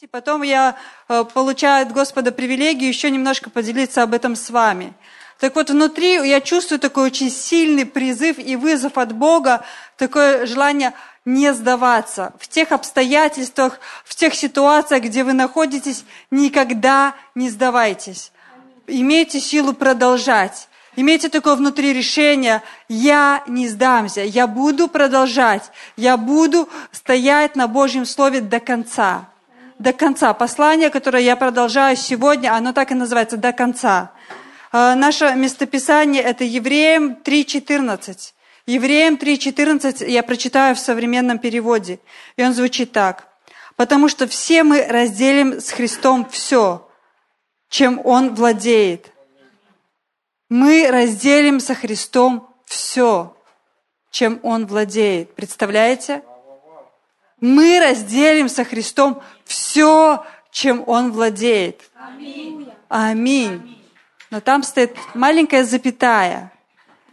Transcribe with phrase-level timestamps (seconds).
[0.00, 0.76] И потом я
[1.10, 4.94] э, получаю от Господа привилегию еще немножко поделиться об этом с вами.
[5.38, 9.62] Так вот, внутри я чувствую такой очень сильный призыв и вызов от Бога,
[9.98, 10.94] такое желание
[11.26, 12.32] не сдаваться.
[12.40, 18.32] В тех обстоятельствах, в тех ситуациях, где вы находитесь, никогда не сдавайтесь.
[18.86, 20.70] Имейте силу продолжать.
[20.96, 28.06] Имейте такое внутри решение, я не сдамся, я буду продолжать, я буду стоять на Божьем
[28.06, 29.29] Слове до конца
[29.80, 30.34] до конца.
[30.34, 34.12] Послание, которое я продолжаю сегодня, оно так и называется «До конца».
[34.72, 38.34] А, наше местописание– это Евреям 3.14.
[38.66, 41.98] Евреям 3.14 я прочитаю в современном переводе.
[42.36, 43.26] И он звучит так.
[43.76, 46.86] «Потому что все мы разделим с Христом все,
[47.70, 49.10] чем Он владеет».
[50.50, 53.34] Мы разделим со Христом все,
[54.10, 55.34] чем Он владеет.
[55.34, 56.22] Представляете?
[57.40, 61.90] Мы разделим со Христом все, чем Он владеет.
[61.94, 62.68] Аминь.
[62.88, 63.78] Аминь.
[64.30, 66.52] Но там стоит маленькая запятая.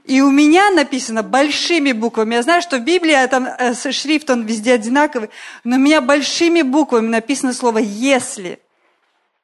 [0.06, 2.36] И у меня написано большими буквами.
[2.36, 5.30] Я знаю, что в Библии там э, шрифт, он везде одинаковый,
[5.66, 8.60] но у меня большими буквами написано слово «если».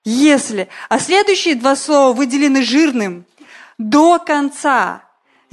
[0.06, 0.70] «Если».
[0.88, 3.26] А следующие два слова выделены жирным.
[3.78, 5.04] «До конца».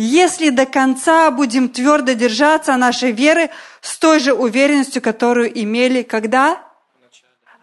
[0.03, 3.51] Если до конца будем твердо держаться нашей веры
[3.83, 6.59] с той же уверенностью, которую имели когда?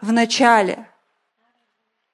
[0.00, 0.86] В начале.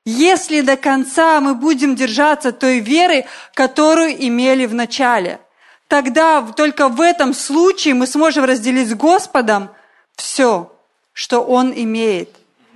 [0.06, 5.40] Если до конца мы будем держаться той веры, которую имели в начале,
[5.88, 9.68] тогда только в этом случае мы сможем разделить с Господом
[10.16, 10.72] все,
[11.12, 12.30] что Он имеет,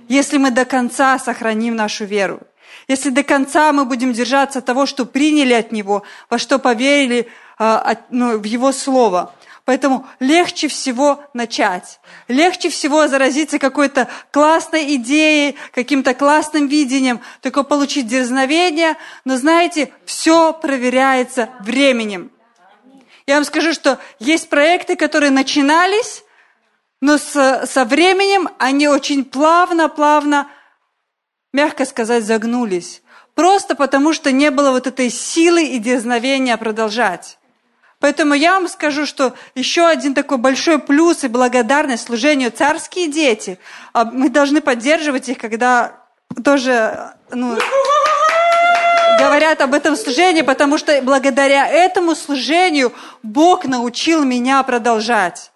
[0.07, 2.41] если мы до конца сохраним нашу веру.
[2.89, 7.97] Если до конца мы будем держаться того, что приняли от Него, во что поверили а,
[8.09, 9.31] ну, в Его Слово.
[9.63, 11.99] Поэтому легче всего начать.
[12.27, 18.97] Легче всего заразиться какой-то классной идеей, каким-то классным видением, только получить дерзновение.
[19.23, 22.31] Но знаете, все проверяется временем.
[23.27, 26.23] Я вам скажу, что есть проекты, которые начинались,
[27.01, 30.47] но с, со временем они очень плавно-плавно
[31.53, 33.01] мягко сказать, загнулись.
[33.35, 37.37] Просто потому, что не было вот этой силы и дерзновения продолжать.
[37.99, 43.59] Поэтому я вам скажу, что еще один такой большой плюс и благодарность служению царские дети.
[43.93, 45.93] А мы должны поддерживать их, когда
[46.43, 47.57] тоже ну,
[49.19, 55.51] говорят об этом служении, потому что благодаря этому служению Бог научил меня продолжать.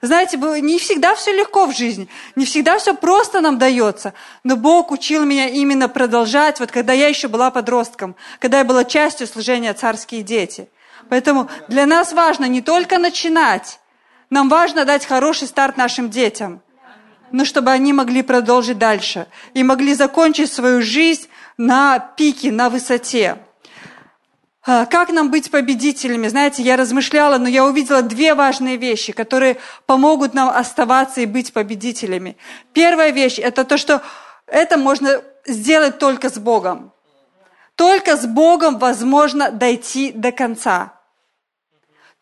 [0.00, 4.14] Знаете, не всегда все легко в жизни, не всегда все просто нам дается,
[4.44, 8.84] но Бог учил меня именно продолжать, вот когда я еще была подростком, когда я была
[8.84, 10.68] частью служения «Царские дети».
[11.08, 13.80] Поэтому для нас важно не только начинать,
[14.30, 16.60] нам важно дать хороший старт нашим детям,
[17.32, 23.38] но чтобы они могли продолжить дальше и могли закончить свою жизнь на пике, на высоте.
[24.66, 26.28] А, как нам быть победителями?
[26.28, 31.52] Знаете, я размышляла, но я увидела две важные вещи, которые помогут нам оставаться и быть
[31.52, 32.36] победителями.
[32.72, 34.02] Первая вещь– это то, что
[34.46, 36.92] это можно сделать только с Богом.
[37.76, 40.94] Только с Богом возможно дойти до конца.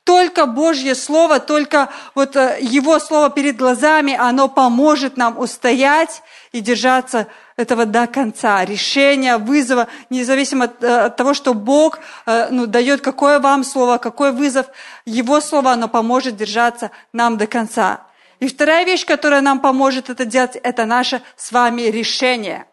[0.04, 6.22] Только Божье Слово, только вот э, Его Слово перед глазами, оно поможет нам устоять
[6.52, 8.64] и держаться этого до конца.
[8.64, 13.98] Решения, вызова, независимо от, э, от того, что Бог э, ну, дает какое вам Слово,
[13.98, 14.66] какой вызов,
[15.06, 18.02] Его Слово, оно поможет держаться нам до конца.
[18.40, 22.66] И вторая вещь, которая нам поможет это делать, это наше с вами решение.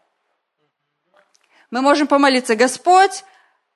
[1.72, 3.24] Мы можем помолиться, Господь,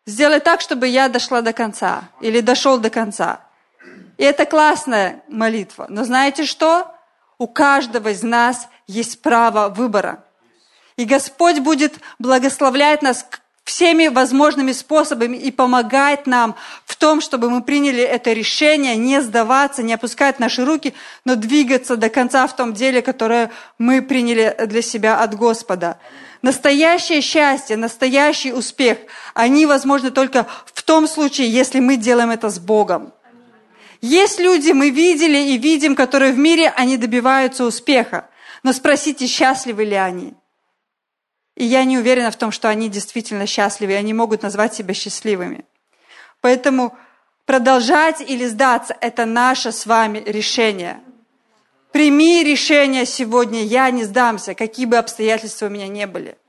[0.06, 3.40] сделай так, чтобы я дошла до конца или дошел до конца.
[4.18, 5.86] И это классная молитва.
[5.90, 6.94] Но знаете что?
[7.38, 10.24] У каждого из нас есть право выбора.
[10.98, 13.26] И Господь будет благословлять нас
[13.64, 19.84] всеми возможными способами и помогать нам в том, чтобы мы приняли это решение, не сдаваться,
[19.84, 20.94] не опускать наши руки,
[21.26, 26.00] но двигаться до конца в том деле, которое мы приняли для себя от Господа.
[26.42, 29.00] Настоящее счастье, настоящий успех,
[29.34, 33.12] они возможны только в том случае, если мы делаем это с Богом.
[34.02, 38.30] Есть люди, мы видели и видим, которые в мире, они добиваются успеха.
[38.64, 40.36] Но спросите, счастливы ли они?
[41.58, 44.94] И я не уверена в том, что они действительно счастливы, и они могут назвать себя
[44.94, 45.66] счастливыми.
[46.40, 46.96] Поэтому
[47.46, 51.02] продолжать или сдаться– это наше с вами решение.
[51.92, 56.38] Прими решение сегодня, я не сдамся, какие бы обстоятельства у меня не были–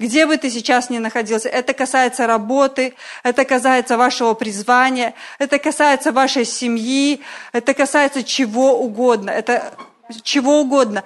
[0.00, 6.10] где бы ты сейчас ни находился, это касается работы, это касается вашего призвания, это касается
[6.10, 7.20] вашей семьи,
[7.52, 9.74] это касается чего угодно, это
[10.22, 11.04] чего угодно.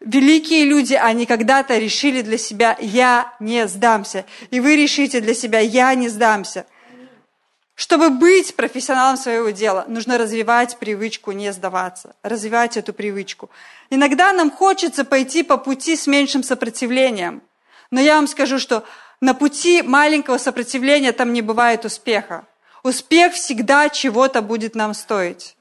[0.00, 4.24] Великие люди, они когда-то решили для себя «я не сдамся».
[4.50, 6.66] И вы решите для себя «я не сдамся».
[7.74, 13.48] Чтобы быть профессионалом своего дела, нужно развивать привычку не сдаваться, развивать эту привычку.
[13.88, 17.42] Иногда нам хочется пойти по пути с меньшим сопротивлением.
[17.90, 18.84] Но я вам скажу, что
[19.22, 22.46] на пути маленького сопротивления там не бывает успеха.
[22.82, 25.56] Успех всегда чего-то будет нам стоить.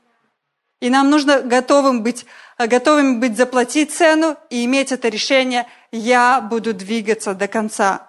[0.81, 2.25] И нам нужно готовым быть,
[2.67, 8.07] готовыми быть заплатить цену и иметь это решение «я буду двигаться до конца».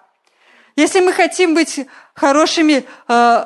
[0.75, 3.45] Если мы хотим быть хорошими э,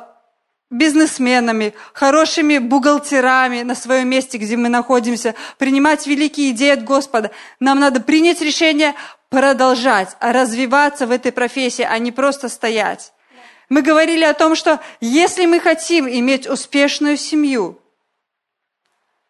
[0.69, 7.31] бизнесменами, хорошими бухгалтерами на своем месте, где мы находимся, принимать великие идеи от Господа.
[7.60, 8.94] Нам надо принять решение
[9.30, 13.13] продолжать, развиваться в этой профессии, а не просто стоять.
[13.69, 17.80] Мы говорили о том, что если мы хотим иметь успешную семью,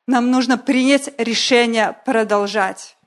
[0.07, 2.97] нам нужно принять решение продолжать.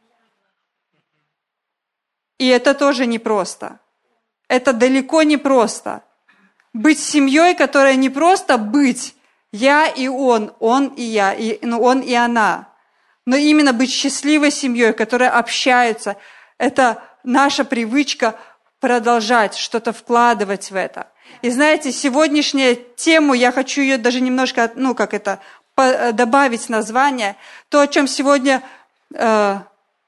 [2.38, 3.80] И это тоже непросто.
[4.48, 6.02] Это далеко не просто
[6.72, 9.14] быть семьей, которая не просто быть
[9.52, 12.68] я и он, он и я, и, ну, он и она,
[13.24, 16.16] но именно быть счастливой семьей, которая общается.
[16.58, 18.38] Это наша привычка
[18.80, 21.08] продолжать что-то вкладывать в это.
[21.42, 25.40] И знаете, сегодняшняя тему, я хочу ее даже немножко, ну как это,
[26.12, 27.36] добавить название.
[27.68, 28.62] То, о чем сегодня
[29.14, 29.58] э,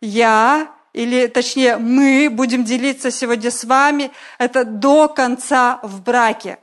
[0.00, 6.58] я или точнее мы будем делиться сегодня с вами, это до конца в браке.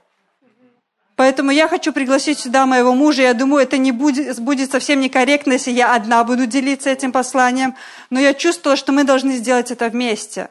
[1.16, 3.24] Поэтому я хочу пригласить сюда моего мужа.
[3.24, 7.76] Я думаю, это не будет, будет совсем некорректно, если я одна буду делиться этим посланием.
[8.12, 10.50] Но я чувствовала, что мы должны сделать это вместе.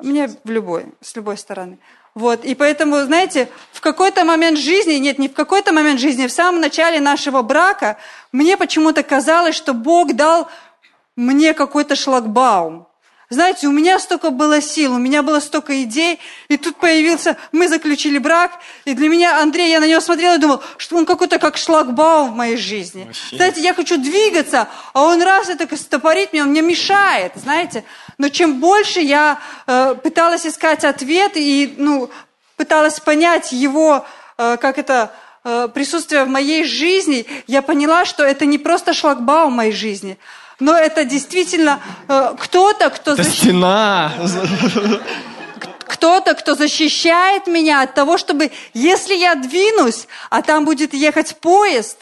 [0.00, 1.78] Мне в любой, с любой стороны.
[2.18, 6.32] Вот, и поэтому, знаете, в какой-то момент жизни, нет, не в какой-то момент жизни, в
[6.32, 7.96] самом начале нашего брака,
[8.32, 10.48] мне почему-то казалось, что Бог дал
[11.14, 12.87] мне какой-то шлагбаум.
[13.30, 17.68] Знаете, у меня столько было сил, у меня было столько идей, и тут появился, мы
[17.68, 18.52] заключили брак,
[18.86, 22.32] и для меня Андрей, я на него смотрела и думал, что он какой-то как шлагбаум
[22.32, 23.04] в моей жизни.
[23.04, 23.36] Вообще.
[23.36, 27.84] Знаете, я хочу двигаться, а он раз и так стопорит меня, он мне мешает, знаете.
[28.16, 32.10] Но чем больше я э, пыталась искать ответ и ну,
[32.56, 34.06] пыталась понять его,
[34.38, 35.12] э, как это,
[35.44, 40.16] э, присутствие в моей жизни, я поняла, что это не просто шлагбаум в моей жизни,
[40.60, 43.12] но это действительно э, кто-то, кто...
[43.12, 43.38] Это защ...
[43.38, 44.12] стена!
[45.86, 51.98] Кто-то, кто защищает меня от того, чтобы, если я двинусь, а там будет ехать поезд,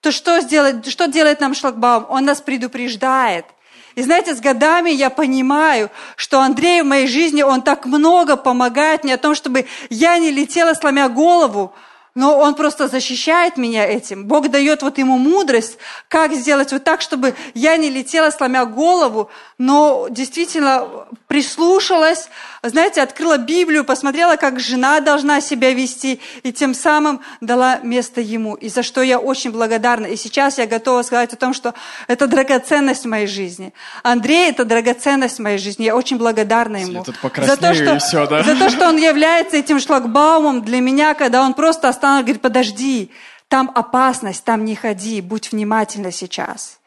[0.00, 2.06] то что, сделать, что делает нам шлагбаум?
[2.10, 3.46] Он нас предупреждает.
[3.94, 9.04] И знаете, с годами я понимаю, что Андрей в моей жизни, он так много помогает
[9.04, 11.72] мне о том, чтобы я не летела, сломя голову,
[12.14, 14.26] но он просто защищает меня этим.
[14.26, 15.78] Бог дает вот ему мудрость,
[16.08, 22.28] как сделать вот так, чтобы я не летела, сломя голову, но действительно прислушалась,
[22.62, 28.54] знаете, открыла Библию, посмотрела, как жена должна себя вести, и тем самым дала место ему.
[28.54, 30.06] И за что я очень благодарна.
[30.06, 31.74] И сейчас я готова сказать о том, что
[32.06, 33.72] это драгоценность моей жизни.
[34.02, 35.84] Андрей– это драгоценность моей жизни.
[35.84, 37.04] Я очень благодарна ему.
[37.04, 38.42] за то, что, все, да?
[38.42, 42.42] за то, что он является этим шлагбаумом для меня, когда он просто останавливается остановил, говорит,
[42.42, 43.10] подожди,
[43.48, 46.78] там опасность, там не ходи, будь внимательна сейчас.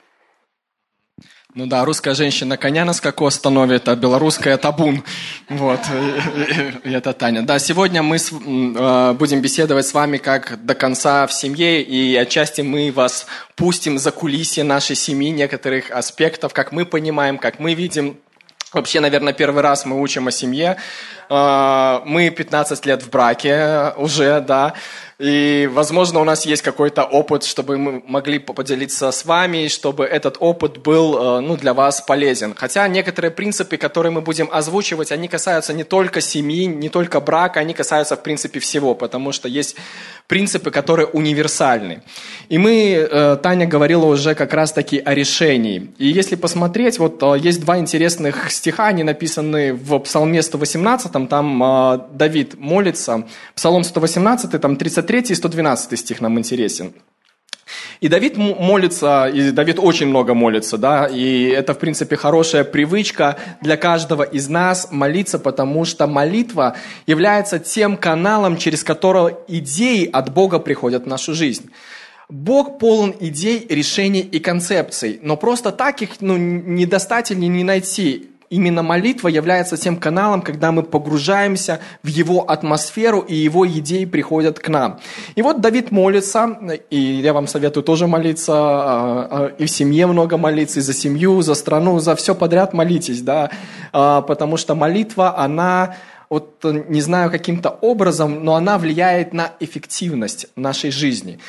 [1.56, 5.04] Ну да, русская женщина коня на скаку остановит, а белорусская табун.
[5.50, 5.80] Вот,
[6.84, 7.42] и это Таня.
[7.42, 12.62] Да, сегодня мы э, будем беседовать с вами как до конца в семье, и отчасти
[12.62, 18.18] мы вас пустим за кулисье нашей семьи, некоторых аспектов, как мы понимаем, как мы видим.
[18.74, 20.78] Вообще, наверное, первый раз мы учим о семье.
[21.30, 24.74] Э, мы 15 лет в браке уже, да.
[25.20, 30.38] И, возможно, у нас есть какой-то опыт, чтобы мы могли поделиться с вами, чтобы этот
[30.40, 32.54] опыт был э, ну, для вас полезен.
[32.56, 37.60] Хотя некоторые принципы, которые мы будем озвучивать, они касаются не только семьи, не только брака,
[37.60, 39.76] они касаются, в принципе, всего, потому что есть
[40.28, 42.04] принципы, которые универсальны.
[42.50, 45.90] И мы, э, Таня говорила уже как раз-таки о решении.
[45.98, 52.08] И если посмотреть, вот э, есть два интересных стиха, они написаны в Псалме 118, там
[52.14, 56.94] Давид молится, Псалом 118, там 30 103 и 112 стих нам интересен.
[58.00, 63.38] И Давид молится, и Давид очень много молится, да, и это, в принципе, хорошая привычка
[63.62, 66.76] для каждого из нас молиться, потому что молитва
[67.08, 71.70] является тем каналом, через который идеи от Бога приходят в нашу жизнь.
[72.30, 77.64] Бог полон идей, решений и концепций, но просто так их ну, не достать или не
[77.64, 78.30] найти.
[78.50, 84.60] Именно молитва является тем каналом, когда мы погружаемся в его атмосферу, и его идеи приходят
[84.60, 85.00] к нам.
[85.36, 86.58] И вот Давид молится,
[86.90, 90.94] и я вам советую тоже молиться, а, а, и в семье много молиться, и за
[90.94, 93.50] семью, за страну, за все подряд молитесь, да,
[93.92, 95.96] а, потому что молитва, она
[96.30, 101.40] вот не знаю каким-то образом, но она влияет на эффективность нашей жизни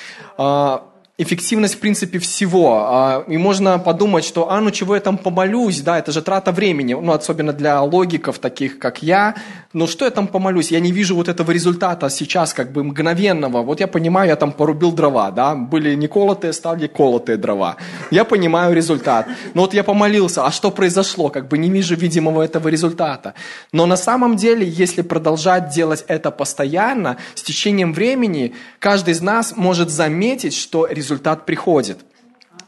[1.21, 2.87] эффективность, в принципе, всего.
[2.87, 6.53] А, и можно подумать, что, а, ну чего я там помолюсь, да, это же трата
[6.53, 9.35] времени, ну, особенно для логиков, таких как я.
[9.73, 10.71] Ну, что я там помолюсь?
[10.71, 13.63] Я не вижу вот этого результата сейчас, как бы мгновенного.
[13.63, 17.77] Вот я понимаю, я там порубил дрова, да, были не колотые, стали колотые дрова.
[18.13, 19.27] Я понимаю результат.
[19.55, 21.31] Но вот я помолился, а что произошло?
[21.31, 23.35] Как бы не вижу видимого этого результата.
[23.73, 29.55] Но на самом деле, если продолжать делать это постоянно, с течением времени, каждый из нас
[29.57, 31.99] может заметить, что результат результат приходит.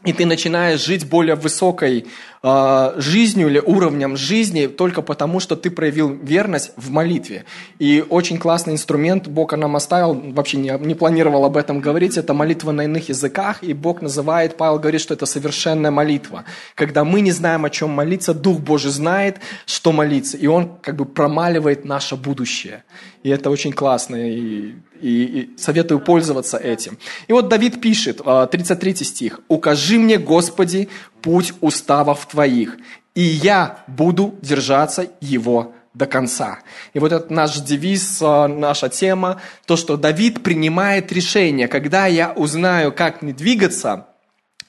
[0.03, 2.07] И ты начинаешь жить более высокой
[2.43, 7.45] э, жизнью или уровнем жизни только потому, что ты проявил верность в молитве.
[7.79, 12.33] И очень классный инструмент Бог нам оставил, вообще не, не планировал об этом говорить, это
[12.33, 16.45] молитва на иных языках, и Бог называет, Павел говорит, что это совершенная молитва.
[16.75, 20.95] Когда мы не знаем, о чем молиться, Дух Божий знает, что молиться, и Он как
[20.95, 22.83] бы промаливает наше будущее.
[23.23, 26.97] И это очень классно, и и, и советую пользоваться этим.
[27.27, 30.89] И вот Давид пишет, 33 а, стих, «Укажи мне, Господи,
[31.21, 32.77] путь уставов Твоих,
[33.15, 36.59] и я буду держаться его до конца.
[36.93, 42.31] И вот это наш девиз, а, наша тема, то, что Давид принимает решение, когда я
[42.31, 44.07] узнаю, как мне двигаться,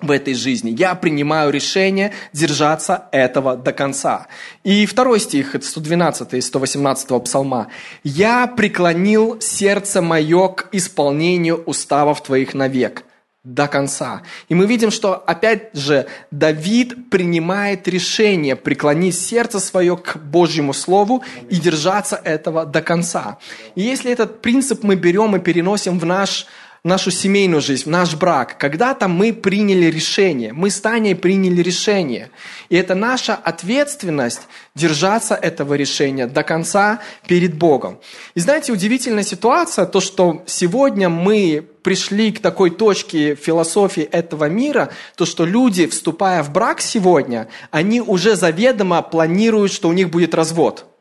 [0.02, 0.74] в этой жизни.
[0.76, 4.26] Я принимаю решение держаться этого до конца.
[4.64, 7.68] И второй стих, это 112 и 118 псалма.
[8.02, 13.04] «Я преклонил сердце мое к исполнению уставов твоих навек»
[13.44, 14.22] до конца.
[14.48, 21.24] И мы видим, что, опять же, Давид принимает решение преклонить сердце свое к Божьему Слову
[21.50, 23.38] и держаться этого до конца.
[23.74, 26.46] И если этот принцип мы берем и переносим в наш
[26.84, 28.58] нашу семейную жизнь, в наш брак.
[28.58, 32.30] Когда-то мы приняли решение, мы с Таней приняли решение.
[32.70, 34.42] И это наша ответственность
[34.74, 38.00] держаться этого решения до конца перед Богом.
[38.34, 44.90] И знаете, удивительная ситуация, то, что сегодня мы пришли к такой точке философии этого мира,
[45.16, 50.34] то, что люди, вступая в брак сегодня, они уже заведомо планируют, что у них будет
[50.34, 50.86] развод–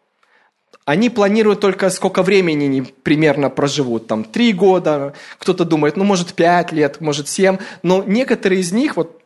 [0.92, 6.34] они планируют только сколько времени они примерно проживут, там три года, кто-то думает, ну может
[6.34, 9.22] пять лет, может семь, но некоторые из них, вот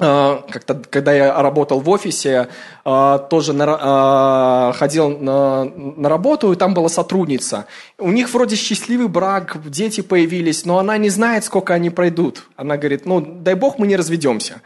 [0.00, 2.48] э, как-то, когда я работал в офисе,
[2.86, 7.66] э, тоже на, э, ходил на, на работу, и там была сотрудница.
[7.98, 12.44] У них вроде счастливый брак, дети появились, но она не знает, сколько они пройдут.
[12.56, 14.62] Она говорит, ну, дай бог мы не разведемся.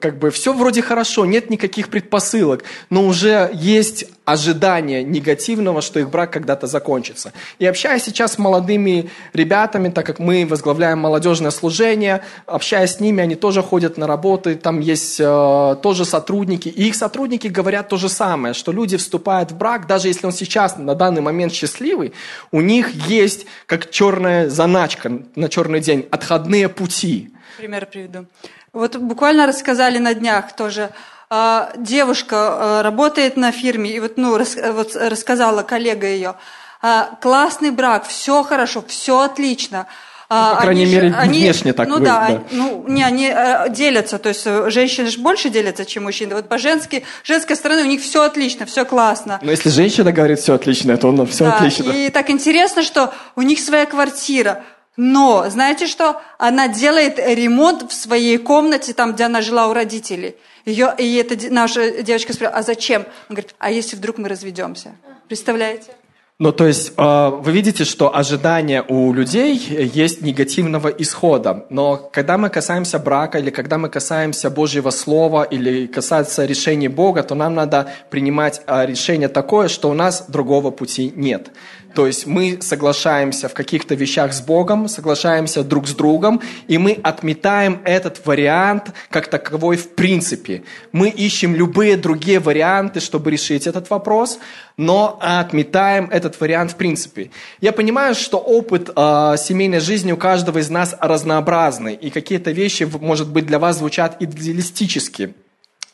[0.00, 6.08] Как бы все вроде хорошо, нет никаких предпосылок, но уже есть ожидание негативного, что их
[6.08, 7.32] брак когда-то закончится.
[7.58, 13.22] И общаясь сейчас с молодыми ребятами, так как мы возглавляем молодежное служение, общаясь с ними,
[13.22, 17.96] они тоже ходят на работы, там есть э, тоже сотрудники, и их сотрудники говорят то
[17.96, 22.12] же самое, что люди вступают в брак, даже если он сейчас на данный момент счастливый,
[22.50, 27.32] у них есть как черная заначка на черный день, отходные пути.
[27.58, 28.26] Пример приведу.
[28.72, 30.90] Вот буквально рассказали на днях тоже,
[31.28, 36.34] а, девушка а, работает на фирме, и вот, ну, вот рассказала коллега ее,
[36.82, 39.86] а, классный брак, все хорошо, все отлично.
[40.32, 43.02] Ну, по крайней они мере, же, они, внешне так Ну вы, да, да, ну не,
[43.02, 46.34] они э, делятся, то есть э, женщины же больше делятся, чем мужчины.
[46.34, 49.38] Вот по женски, женской стороны у них все отлично, все классно.
[49.42, 51.90] Но если женщина говорит все отлично, то он все да, отлично.
[51.90, 54.64] И так интересно, что у них своя квартира.
[54.96, 56.20] Но, знаете что?
[56.38, 60.36] Она делает ремонт в своей комнате, там, где она жила у родителей.
[60.64, 63.02] Ее, и эта наша девочка спросила, а зачем?
[63.28, 64.92] Он говорит, а если вдруг мы разведемся?
[65.28, 65.92] Представляете?
[66.38, 69.56] Ну, то есть э, вы видите, что ожидания у людей
[69.94, 71.66] есть негативного исхода.
[71.70, 77.22] Но когда мы касаемся брака, или когда мы касаемся Божьего Слова, или касается решений Бога,
[77.22, 81.50] то нам надо принимать э, решение такое, что у нас другого пути нет.
[81.94, 86.98] То есть мы соглашаемся в каких-то вещах с Богом, соглашаемся друг с другом, и мы
[87.02, 90.62] отметаем этот вариант как таковой в принципе.
[90.92, 94.38] Мы ищем любые другие варианты, чтобы решить этот вопрос,
[94.76, 97.30] но отметаем этот вариант в принципе.
[97.60, 102.88] Я понимаю, что опыт э, семейной жизни у каждого из нас разнообразный, и какие-то вещи,
[103.00, 105.34] может быть, для вас звучат идеалистически.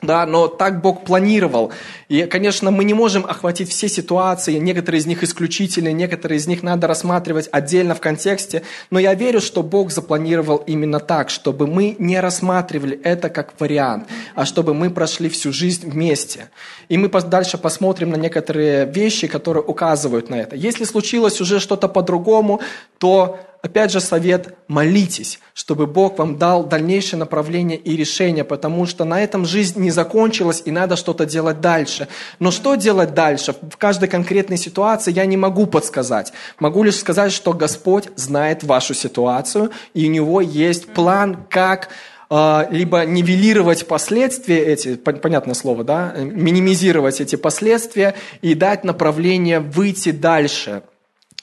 [0.00, 1.72] Да, но так Бог планировал.
[2.08, 6.62] И, конечно, мы не можем охватить все ситуации, некоторые из них исключительные, некоторые из них
[6.62, 11.96] надо рассматривать отдельно в контексте, но я верю, что Бог запланировал именно так, чтобы мы
[11.98, 16.48] не рассматривали это как вариант, а чтобы мы прошли всю жизнь вместе.
[16.88, 20.54] И мы дальше посмотрим на некоторые вещи, которые указывают на это.
[20.54, 22.60] Если случилось уже что-то по-другому,
[22.98, 29.04] то опять же, совет– молитесь, чтобы Бог вам дал дальнейшее направление и решение, потому что
[29.04, 32.08] на этом жизнь не закончилась, и надо что-то делать дальше.
[32.38, 33.54] Но что делать дальше?
[33.70, 36.32] В каждой конкретной ситуации я не могу подсказать.
[36.58, 41.88] Могу лишь сказать, что Господь знает вашу ситуацию, и у Него есть план, как
[42.30, 50.10] а, либо нивелировать последствия эти, понятное слово, да, минимизировать эти последствия и дать направление выйти
[50.10, 50.82] дальше–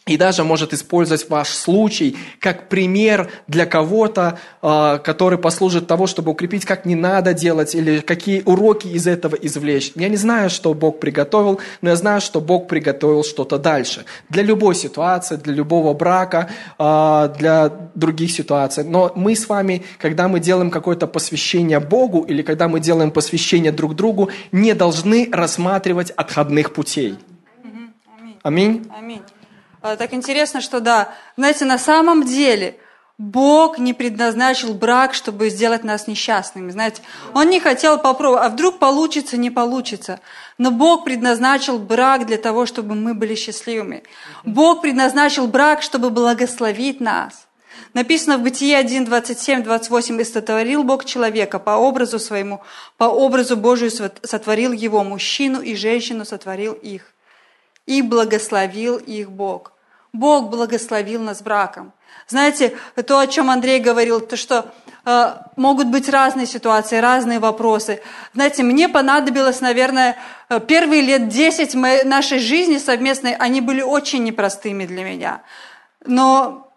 [0.07, 6.31] и даже может использовать ваш случай как пример для кого-то, а, который послужит того, чтобы
[6.31, 9.93] укрепить, как не надо делать или какие уроки из этого извлечь.
[9.95, 14.05] Я не знаю, что Бог приготовил, но я знаю, что Бог приготовил что-то дальше.
[14.29, 18.83] Для любой ситуации, для любого брака, а, для других ситуаций.
[18.83, 23.71] Но мы с вами, когда мы делаем какое-то посвящение Богу или когда мы делаем посвящение
[23.71, 27.17] друг другу, не должны рассматривать отходных путей.
[28.43, 28.85] Аминь.
[28.95, 29.23] Аминь.
[29.87, 32.79] А, так интересно, что да, знаете, на самом деле
[33.19, 36.71] Бог не предназначил брак, чтобы сделать нас несчастными.
[36.71, 37.03] Знаете,
[37.35, 40.21] Он не хотел попробовать, а вдруг получится, не получится.
[40.57, 44.01] Но Бог предназначил брак для того, чтобы мы были счастливыми.
[44.43, 47.45] Бог предназначил брак, чтобы благословить нас.
[47.93, 52.63] Написано в Бытие 1, 27, 28, «И сотворил Бог человека по образу своему,
[52.97, 57.13] по образу Божию сотворил его, мужчину и женщину сотворил их,
[57.85, 59.74] и благословил их Бог».
[60.15, 61.93] Бог благословил нас браком.
[62.27, 64.73] Знаете, то, о чем Андрей говорил, то, что
[65.05, 68.01] э, могут быть разные ситуации, разные вопросы.
[68.33, 70.17] Знаете, мне понадобилось, наверное,
[70.49, 75.41] э, первые лет 10 моей, нашей жизни совместной, они были очень непростыми для меня.
[76.05, 76.71] Но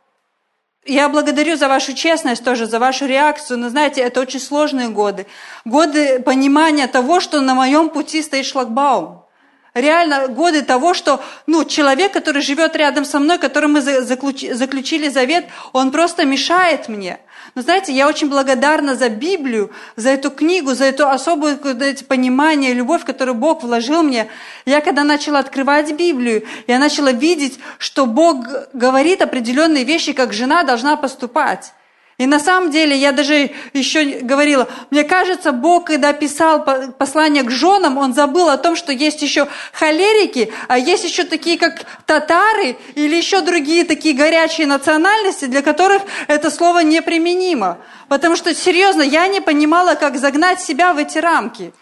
[0.85, 3.59] я благодарю за вашу честность тоже, за вашу реакцию.
[3.59, 5.27] Но знаете, это очень сложные годы.
[5.65, 9.28] Годы понимания того, что на моем пути стоит шлагбаум
[9.75, 15.47] реально годы того, что ну, человек, который живет рядом со мной, которым мы заключили завет,
[15.73, 17.21] он просто мешает мне.
[17.55, 22.75] Но знаете, я очень благодарна за Библию, за эту книгу, за эту особую знаете, понимание,
[22.75, 24.29] любовь, которую Бог вложил мне.
[24.67, 30.63] Я когда начала открывать Библию, я начала видеть, что Бог говорит определенные вещи, как жена
[30.63, 31.73] должна поступать.
[32.19, 36.65] И на самом деле, я даже еще говорила, мне кажется, Бог, когда писал
[36.99, 41.57] послание к женам, Он забыл о том, что есть еще холерики, а есть еще такие,
[41.57, 47.79] как татары, или еще другие такие горячие национальности, для которых это слово неприменимо.
[48.09, 51.73] Потому что, серьезно, я не понимала, как загнать себя в эти рамки.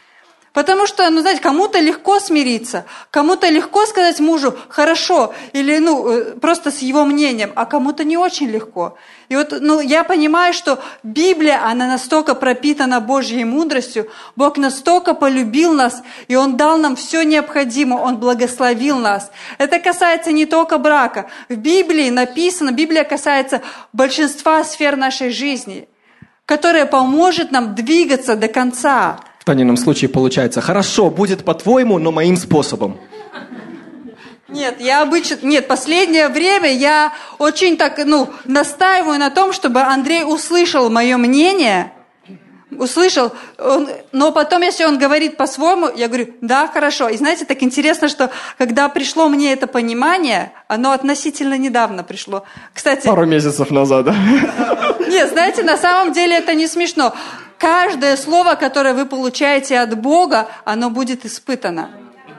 [0.57, 6.25] Потому что, ну, знаете, кому-то легко смириться, кому-то легко сказать мужу «хорошо» или, ну, э,
[6.41, 8.97] просто с его мнением, а кому-то не очень легко.
[9.29, 15.75] И вот, ну, я понимаю, что Библия, она настолько пропитана Божьей мудростью, Бог настолько полюбил
[15.75, 19.31] нас, и Он дал нам все необходимое, Он благословил нас.
[19.59, 21.27] Это касается не только брака.
[21.51, 23.61] В Библии написано, Библия касается
[23.93, 25.87] большинства сфер нашей жизни,
[26.47, 32.99] которая поможет нам двигаться до конца противном случае получается, хорошо, будет по-твоему, но моим способом.
[34.49, 35.39] Нет, я обычно...
[35.43, 41.93] Нет, последнее время я очень так, ну, настаиваю на том, чтобы Андрей услышал мое мнение,
[42.71, 47.09] услышал, он, но потом, если он говорит по-своему, я говорю, да, хорошо.
[47.09, 52.45] И знаете, так интересно, что когда пришло мне это понимание, оно относительно недавно пришло.
[52.75, 53.07] Кстати...
[53.07, 54.15] Пару месяцев назад, да?
[55.09, 57.15] Нет, знаете, на самом деле это не смешно
[57.59, 61.91] каждое слово, которое вы получаете от Бога, оно будет испытано.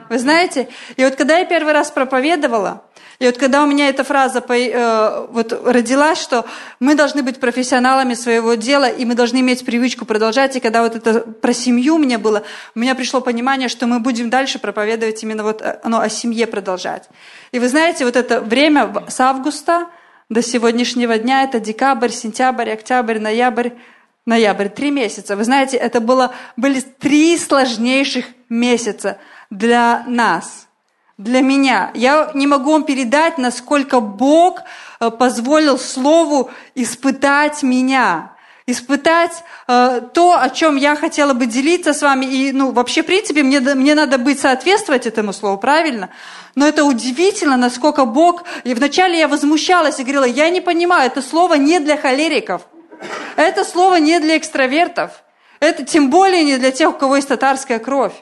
[0.08, 0.68] Вы знаете?
[0.96, 2.82] И вот когда я первый раз проповедовала,
[3.18, 6.46] и вот когда у меня эта фраза э, вот родилась, что
[6.78, 10.94] мы должны быть профессионалами своего дела, и мы должны иметь привычку продолжать, и когда вот
[10.94, 12.44] это про семью меня было,
[12.76, 16.46] у меня пришло понимание, что мы будем дальше проповедовать именно вот э, ну, о семье
[16.46, 17.08] продолжать.
[17.50, 19.88] И вы знаете, вот это время с августа
[20.28, 23.70] до сегодняшнего дня, это декабрь, сентябрь, октябрь, ноябрь,
[24.26, 25.36] ноябрь, три месяца.
[25.36, 29.18] Вы знаете, это было, были три сложнейших месяца
[29.50, 30.68] для нас,
[31.16, 31.90] для меня.
[31.94, 34.60] Я не могу вам передать, насколько Бог
[35.00, 38.32] э, позволил Слову испытать меня,
[38.66, 42.26] испытать э, то, о чем я хотела бы делиться с вами.
[42.26, 46.10] И, ну, вообще, в принципе, мне, мне надо быть соответствовать этому слову, правильно?
[46.54, 48.44] Но это удивительно, насколько Бог...
[48.64, 52.62] И вначале я возмущалась и говорила, я не понимаю, это слово не для холериков–
[53.36, 55.22] это слово не для экстравертов.
[55.60, 58.14] Это тем более не для тех, у кого есть татарская кровь.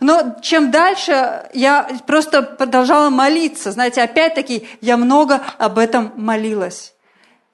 [0.00, 3.70] Но чем дальше, я просто продолжала молиться.
[3.70, 6.92] Знаете, опять-таки, я много об этом молилась.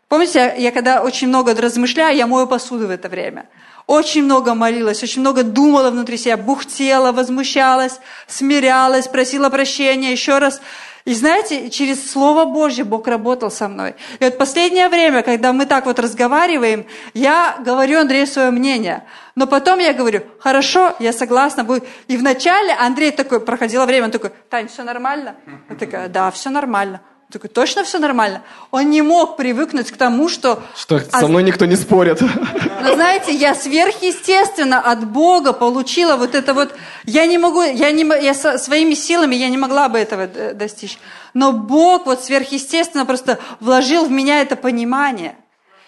[0.08, 3.50] Помните, я когда очень много размышляю, я мою посуду в это время.
[3.86, 10.60] Очень много молилась, очень много думала внутри себя, бухтела, возмущалась, смирялась, просила прощения, еще раз
[11.08, 13.94] и знаете, через Слово Божье Бог работал со мной.
[14.20, 19.04] И вот последнее время, когда мы так вот разговариваем, я говорю Андрею свое мнение.
[19.34, 21.64] Но потом я говорю, хорошо, я согласна.
[21.64, 21.86] Буду.
[22.08, 25.36] И вначале Андрей такой, проходило время, он такой, Тань, все нормально?
[25.70, 27.00] Я такая, да, все нормально.
[27.30, 28.42] Такой, точно все нормально?
[28.70, 30.62] Он не мог привыкнуть к тому, что...
[30.74, 32.22] Что со мной никто не спорит.
[32.82, 36.74] Но знаете, я сверхъестественно от Бога получила вот это вот...
[37.04, 40.98] Я не могу, я, не, я своими силами я не могла бы этого достичь.
[41.34, 45.36] Но Бог вот сверхъестественно просто вложил в меня это понимание.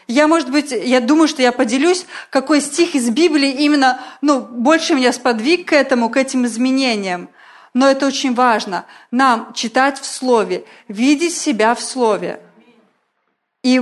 [0.07, 4.95] Я, может быть, я думаю, что я поделюсь, какой стих из Библии именно, ну, больше
[4.95, 7.31] меня сподвиг к этому, к этим изменениям.
[7.73, 8.87] Но это очень важно.
[9.11, 12.41] Нам читать в Слове, видеть себя в Слове
[13.63, 13.81] и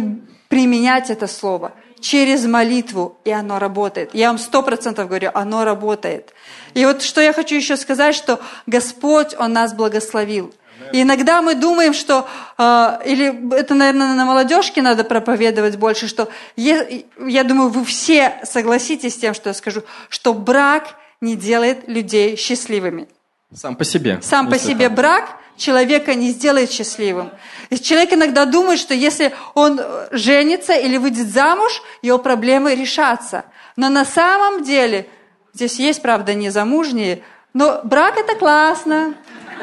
[0.48, 4.10] применять это Слово через молитву, и оно работает.
[4.14, 6.32] Я вам сто процентов говорю, оно работает.
[6.74, 10.54] И вот что я хочу еще сказать, что Господь, Он нас благословил.
[10.92, 16.28] И иногда мы думаем, что, э, или это, наверное, на молодежке надо проповедовать больше, что
[16.56, 16.86] я,
[17.26, 22.36] я думаю, вы все согласитесь с тем, что я скажу, что брак не делает людей
[22.36, 23.08] счастливыми.
[23.54, 24.20] Сам по себе.
[24.22, 24.96] Сам по себе так.
[24.96, 27.30] брак человека не сделает счастливым.
[27.70, 29.80] И человек иногда думает, что если он
[30.10, 33.44] женится или выйдет замуж, его проблемы решатся.
[33.76, 35.08] Но на самом деле,
[35.52, 37.22] здесь есть, правда, незамужние,
[37.54, 39.14] но брак это классно.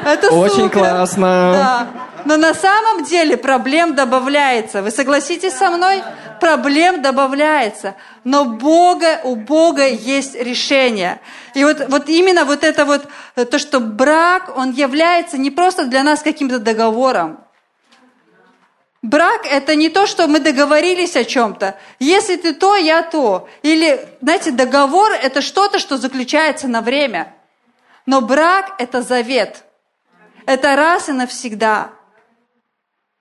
[0.04, 0.80] Это Очень супер.
[0.80, 1.52] классно.
[1.54, 1.86] Да.
[2.24, 4.82] Но на самом деле проблем добавляется.
[4.82, 6.02] Вы согласитесь со мной?
[6.40, 7.94] Проблем добавляется.
[8.24, 11.20] Но Бога, у Бога есть решение.
[11.54, 16.02] И вот, вот именно вот это вот, то, что брак, он является не просто для
[16.02, 17.38] нас каким-то договором.
[19.02, 21.76] Брак– это не то, что мы договорились о чем-то.
[22.00, 23.48] Если ты то, я то.
[23.62, 27.32] Или, знаете, договор– это что-то, что заключается на время.
[28.04, 29.62] Но брак– это завет.
[30.46, 31.90] Это раз и навсегда.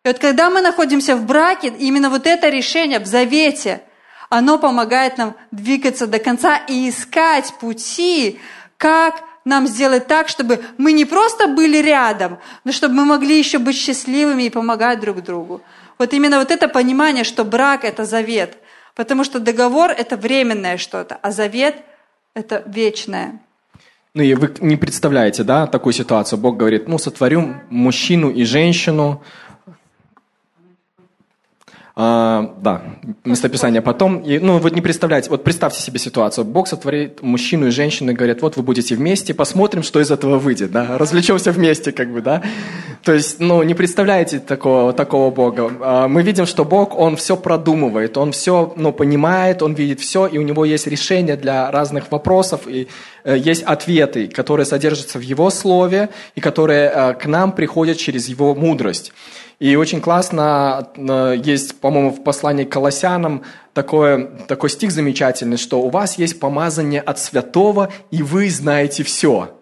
[0.04, 3.82] И вот когда мы находимся в браке, именно вот это решение в завете,
[4.30, 8.40] оно помогает нам двигаться до конца и искать пути,
[8.78, 13.58] как нам сделать так, чтобы мы не просто были рядом, но чтобы мы могли еще
[13.58, 15.62] быть счастливыми и помогать друг другу.
[15.98, 18.58] Вот именно вот это понимание, что брак– это завет.
[18.96, 21.76] Потому что договор– это временное что-то, а завет–
[22.34, 23.40] это вечное.
[24.16, 26.40] Ну и вы не представляете, да, такую ситуацию.
[26.40, 29.22] Бог говорит, ну, сотворю мужчину и женщину,
[31.98, 32.82] а, да,
[33.24, 34.20] местописание потом.
[34.20, 36.44] И, ну, вы не представляете, вот представьте себе ситуацию.
[36.44, 40.38] Бог сотворит мужчину и женщину и говорит, вот вы будете вместе, посмотрим, что из этого
[40.38, 42.42] выйдет, да, развлечемся вместе, как бы, да.
[43.06, 45.72] То есть, ну, не представляете такого, такого Бога.
[45.80, 50.28] А, мы видим, что Бог, Он все продумывает, Он все, ну, понимает, Он видит все,
[50.28, 52.90] и у Него есть решения для разных вопросов, и
[53.24, 58.28] э, есть ответы, которые содержатся в Его Слове, и которые э, к нам приходят через
[58.28, 59.14] Его мудрость.
[59.60, 65.82] И очень классно э, есть, по-моему, в послании к Колоссянам такой, такой стих замечательный, что
[65.82, 69.56] у вас есть помазание от святого, и вы знаете все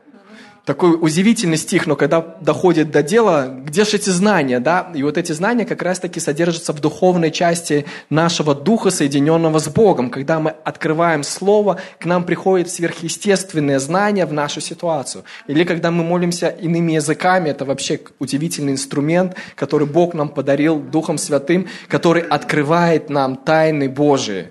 [0.66, 4.92] такой удивительный стих, но когда доходит до дела, где же эти знания, да?
[4.96, 10.10] И вот эти знания как раз-таки содержатся в духовной части нашего духа, соединенного с Богом.
[10.10, 15.26] Когда мы открываем Слово, к нам приходят сверхъестественные знания в нашу ситуацию.
[15.48, 21.18] Или когда мы молимся иными языками, это вообще удивительный инструмент, который Бог нам подарил Духом
[21.18, 24.48] Святым, который открывает нам тайны Божии.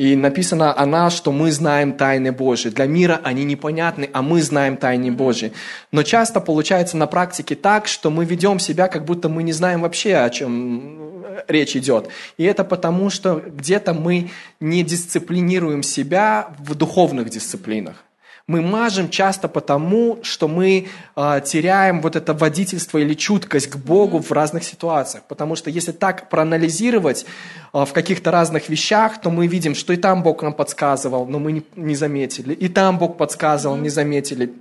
[0.00, 2.70] И написано о нас, что мы знаем тайны Божьи.
[2.70, 5.52] Для мира они непонятны, а мы знаем тайны Божьи.
[5.92, 9.82] Но часто получается на практике так, что мы ведем себя, как будто мы не знаем
[9.82, 12.08] вообще, о чем речь идет.
[12.38, 18.02] И это потому, что где-то мы не дисциплинируем себя в духовных дисциплинах.
[18.46, 24.18] Мы мажем часто потому, что мы э, теряем вот это водительство или чуткость к Богу
[24.20, 25.24] в разных ситуациях.
[25.28, 27.26] Потому что если так проанализировать
[27.72, 31.38] э, в каких-то разных вещах, то мы видим, что и там Бог нам подсказывал, но
[31.38, 32.54] мы не, не заметили.
[32.54, 34.52] И там Бог подсказывал, не заметили.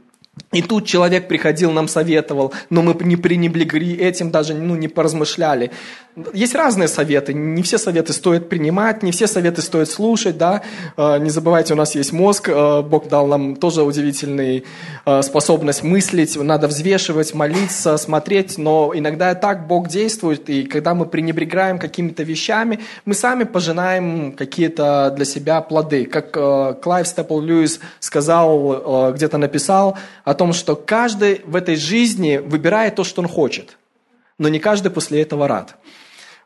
[0.51, 5.71] И тут человек приходил, нам советовал, но мы не пренебрегли этим, даже ну, не поразмышляли.
[6.33, 10.61] Есть разные советы, не все советы стоит принимать, не все советы стоит слушать, да.
[10.97, 14.63] А, не забывайте, у нас есть мозг, а, Бог дал нам тоже удивительную
[15.05, 21.05] а, способность мыслить, надо взвешивать, молиться, смотреть, но иногда так Бог действует, и когда мы
[21.05, 26.05] пренебрегаем какими-то вещами, мы сами пожинаем какие-то для себя плоды.
[26.05, 32.95] Как Клайв Степл Льюис сказал, где-то написал о том, что каждый в этой жизни выбирает
[32.95, 33.77] то, что он хочет,
[34.37, 35.75] но не каждый после этого рад.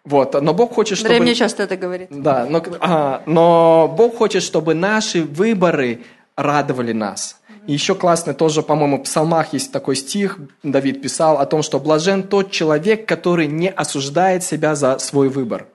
[0.06, 1.14] Вот, но Бог хочет, чтобы...
[1.14, 2.10] Андрей мне часто это говорит.
[2.12, 6.02] Да, но, а, но Бог хочет, чтобы наши выборы
[6.36, 7.40] радовали нас.
[7.68, 11.80] И еще классно тоже, по-моему, в псалмах есть такой стих, Давид писал о том, что
[11.80, 15.68] блажен тот человек, который не осуждает себя за свой выбор.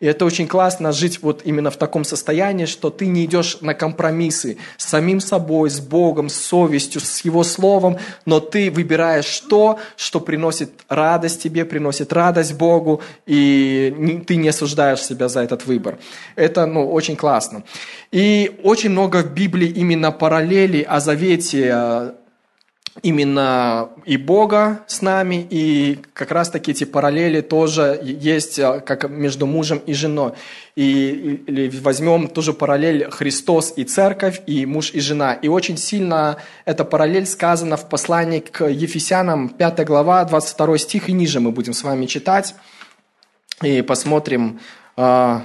[0.00, 3.74] И это очень классно жить вот именно в таком состоянии, что ты не идешь на
[3.74, 9.78] компромиссы с самим собой, с Богом, с совестью, с Его Словом, но ты выбираешь то,
[9.96, 15.98] что приносит радость тебе, приносит радость Богу, и ты не осуждаешь себя за этот выбор.
[16.36, 17.64] Это ну, очень классно.
[18.10, 22.14] И очень много в Библии именно параллелей о завете
[23.02, 29.08] именно и Бога с нами, и как раз таки эти параллели тоже есть а, как
[29.10, 30.32] между мужем и женой.
[30.76, 35.34] И, или возьмем тоже параллель Христос и церковь, и муж и жена.
[35.34, 41.12] И очень сильно эта параллель сказана в послании к Ефесянам, 5 глава, 22 стих, и
[41.12, 42.54] ниже мы будем с вами читать.
[43.62, 44.60] И посмотрим
[44.96, 45.40] э,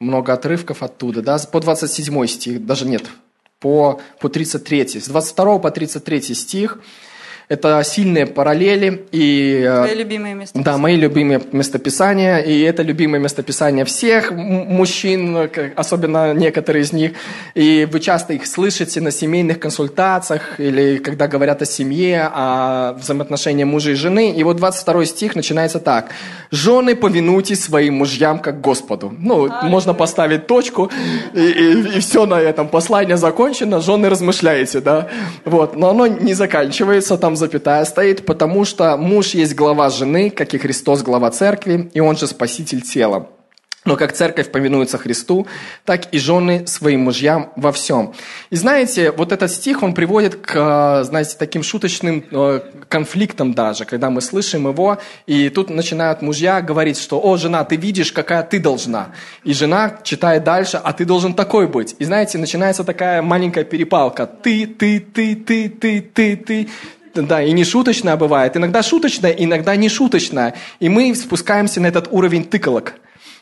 [0.00, 3.04] много отрывков оттуда, да, по 27 стих, даже нет,
[3.64, 5.00] по, по 33.
[5.00, 6.78] С 22 по 33 стих
[7.48, 9.06] это сильные параллели.
[9.12, 10.64] И, э, Твои любимые местописания.
[10.64, 12.38] Да, мои любимые местописания.
[12.38, 17.12] И это любимые местописания всех мужчин, особенно некоторые из них.
[17.54, 23.68] И вы часто их слышите на семейных консультациях или когда говорят о семье, о взаимоотношениях
[23.68, 24.32] мужа и жены.
[24.32, 26.10] И вот 22 стих начинается так.
[26.50, 29.12] «Жены, повинуйтесь своим мужьям, как Господу».
[29.18, 30.90] Ну, а, можно поставить точку,
[31.34, 32.68] и, и, и все на этом.
[32.68, 35.08] Послание закончено, жены размышляете, да.
[35.44, 35.76] Вот.
[35.76, 40.54] Но оно не заканчивается, там там запятая стоит, потому что муж есть глава жены, как
[40.54, 43.28] и Христос глава церкви, и он же спаситель тела.
[43.84, 45.46] Но как церковь повинуется Христу,
[45.84, 48.14] так и жены своим мужьям во всем.
[48.48, 54.08] И знаете, вот этот стих, он приводит к, знаете, таким шуточным э, конфликтам даже, когда
[54.08, 58.58] мы слышим его, и тут начинают мужья говорить, что, о, жена, ты видишь, какая ты
[58.58, 59.08] должна.
[59.44, 61.94] И жена читает дальше, а ты должен такой быть.
[61.98, 64.26] И знаете, начинается такая маленькая перепалка.
[64.26, 66.68] Ты, ты, ты, ты, ты, ты, ты
[67.14, 68.56] да, и не шуточная бывает.
[68.56, 70.54] Иногда шуточная, иногда не шуточная.
[70.80, 72.94] И мы спускаемся на этот уровень тыкалок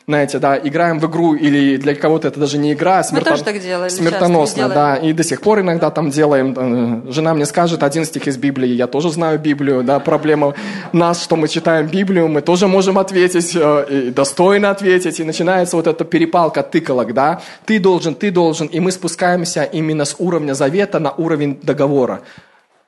[0.05, 3.31] знаете, да, играем в игру, или для кого-то это даже не игра, а смерто...
[3.31, 7.05] Мы тоже так делали, смертоносно, да, и до сих пор иногда там делаем.
[7.07, 10.55] Э, жена мне скажет один стих из Библии, я тоже знаю Библию, да, проблема
[10.91, 15.87] нас, что мы читаем Библию, мы тоже можем ответить, э, достойно ответить, и начинается вот
[15.87, 20.99] эта перепалка тыкалок, да, ты должен, ты должен, и мы спускаемся именно с уровня завета
[20.99, 22.21] на уровень договора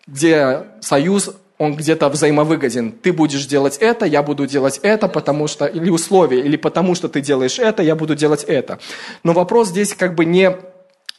[0.08, 2.92] где союз, он где-то взаимовыгоден.
[2.92, 7.08] Ты будешь делать это, я буду делать это, потому что, или условия, или потому что
[7.08, 8.80] ты делаешь это, я буду делать это.
[9.24, 10.56] Но вопрос здесь как бы не,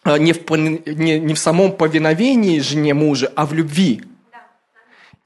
[0.04, 4.02] э, не, в, не, не в самом повиновении жене мужа, а в любви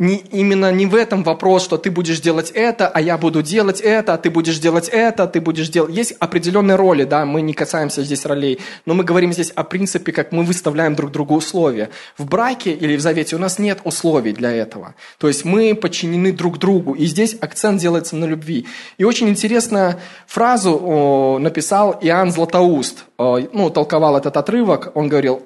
[0.01, 3.83] не, именно не в этом вопрос, что ты будешь делать это, а я буду делать
[3.83, 5.95] это, а ты будешь делать это, ты будешь делать...
[5.95, 10.13] Есть определенные роли, да, мы не касаемся здесь ролей, но мы говорим здесь о принципе,
[10.13, 11.91] как мы выставляем друг другу условия.
[12.17, 14.95] В браке или в завете у нас нет условий для этого.
[15.19, 18.67] То есть мы подчинены друг другу, и здесь акцент делается на любви.
[18.97, 25.43] И очень интересную фразу о, написал Иоанн Златоуст, о, ну, толковал этот отрывок, он говорил,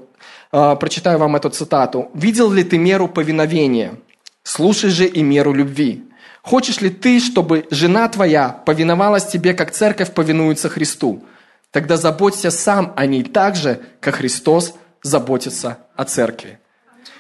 [0.53, 2.09] о, прочитаю вам эту цитату.
[2.15, 3.95] «Видел ли ты меру повиновения?»
[4.45, 6.05] Слушай же и меру любви.
[6.43, 11.25] Хочешь ли ты, чтобы жена твоя повиновалась тебе, как церковь повинуется Христу?
[11.71, 16.61] Тогда заботься сам о ней так же, как Христос заботится о церкви.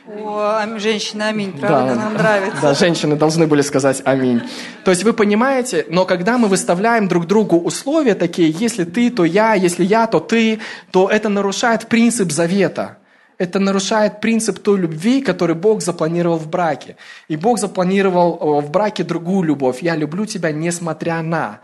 [0.06, 2.60] О, женщина, аминь, правда, да, нам нравится.
[2.60, 4.42] Да, женщины должны были сказать аминь.
[4.84, 9.24] То есть вы понимаете, но когда мы выставляем друг другу условия такие, если ты, то
[9.24, 10.60] я, если я, то ты,
[10.90, 12.98] то это нарушает принцип завета
[13.38, 16.96] это нарушает принцип той любви, который Бог запланировал в браке.
[17.28, 19.82] И Бог запланировал в браке другую любовь.
[19.82, 21.60] Я люблю тебя, несмотря на.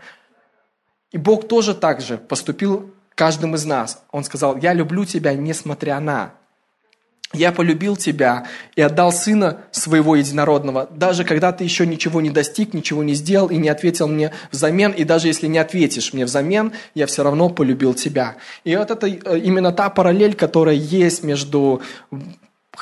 [1.11, 4.03] И Бог тоже так же поступил каждым из нас.
[4.11, 6.33] Он сказал, я люблю тебя, несмотря на.
[7.33, 12.73] Я полюбил тебя и отдал сына своего единородного, даже когда ты еще ничего не достиг,
[12.73, 16.73] ничего не сделал и не ответил мне взамен, и даже если не ответишь мне взамен,
[16.93, 18.35] я все равно полюбил тебя.
[18.63, 21.81] И вот это э, именно та параллель, которая есть между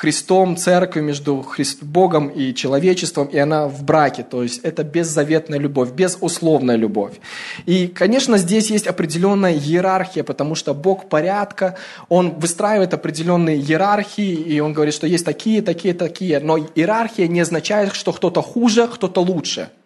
[0.00, 4.22] Христом, церковью, между Христ, Богом и человечеством, и она в браке.
[4.22, 7.20] То есть это беззаветная любовь, безусловная любовь.
[7.66, 11.76] И, конечно, здесь есть определенная иерархия, потому что Бог порядка,
[12.08, 16.40] Он выстраивает определенные иерархии, и Он говорит, что есть такие, такие, такие.
[16.40, 19.68] Но иерархия не означает, что кто-то хуже, кто-то лучше–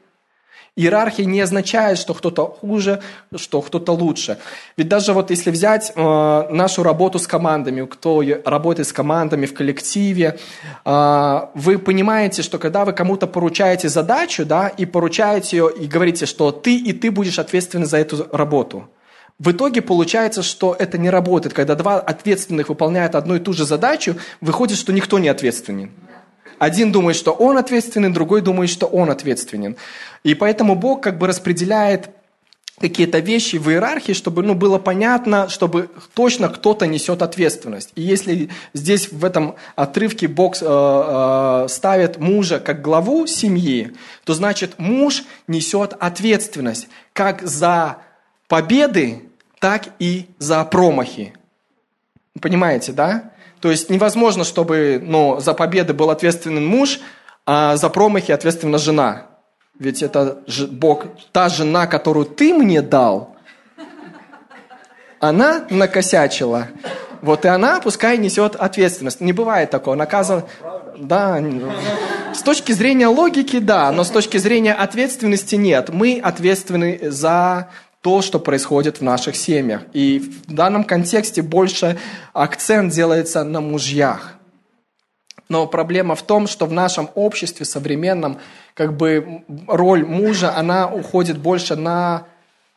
[0.77, 3.01] Иерархия не означает, что кто-то хуже,
[3.37, 4.39] что кто-то лучше.
[4.77, 9.55] Ведь даже вот если взять э, нашу работу с командами, кто работает с командами в
[9.55, 10.39] коллективе,
[10.85, 16.27] э, вы понимаете, что когда вы кому-то поручаете задачу, да, и поручаете ее, и говорите,
[16.27, 18.89] что ты и ты будешь ответственны за эту работу,
[19.39, 21.55] в итоге получается, что это не работает.
[21.55, 25.91] Когда два ответственных выполняют одну и ту же задачу, выходит, что никто не ответственен.
[26.59, 29.77] Один думает, что он ответственен, другой думает, что он ответственен.
[30.23, 32.11] И поэтому Бог как бы распределяет
[32.81, 37.93] какие-то вещи в иерархии, чтобы ну, было понятно, чтобы точно кто-то несет ответственность.
[37.95, 43.93] И если здесь в этом отрывке Бог э, э, ставит мужа как главу семьи,
[44.25, 47.99] то значит муж несет ответственность как за
[48.49, 49.23] победы,
[49.61, 51.33] так и за промахи.
[52.41, 53.31] Понимаете, да?
[53.65, 57.01] То есть невозможно, чтобы ну, за победы был ответственен муж,
[57.47, 59.29] а за промахи ответственна жена.
[59.79, 63.35] Ведь это Бог, та жена, которую ты мне дал,
[65.19, 66.69] она накосячила.
[67.23, 69.23] Вот и она пускай несет ответственность.
[69.23, 69.95] Не бывает такого.
[69.95, 70.45] Наказан...
[70.99, 71.43] Да,
[72.35, 75.89] с точки зрения логики, да, но с точки зрения ответственности нет.
[75.89, 77.71] Мы ответственны за
[78.05, 79.81] то, что происходит в наших семьях.
[79.95, 81.97] И в данном контексте больше
[82.35, 84.35] акцент делается на мужьях.
[85.49, 88.37] Но проблема в том, что в нашем обществе современном
[88.75, 92.27] как бы роль мужа, она уходит больше на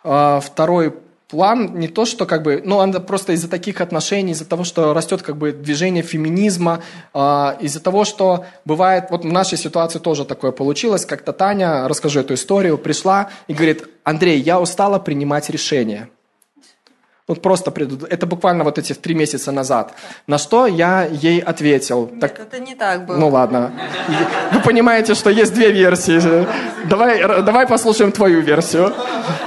[0.06, 0.94] э, второй
[1.28, 4.94] план не то, что как бы, ну, она просто из-за таких отношений, из-за того, что
[4.94, 6.82] растет как бы движение феминизма,
[7.14, 7.20] э,
[7.62, 12.34] из-за того, что бывает, вот в нашей ситуации тоже такое получилось, как-то Таня, расскажу эту
[12.34, 16.10] историю, пришла и говорит, Андрей, я устала принимать решения.
[17.28, 17.74] Вот просто,
[18.10, 19.94] это буквально вот эти три месяца назад.
[20.28, 22.10] На что я ей ответил.
[22.10, 23.18] Нет, так, это не так было.
[23.18, 23.74] Ну ладно.
[24.54, 26.48] Вы понимаете, что есть две версии.
[26.86, 28.94] Давай, давай послушаем твою версию.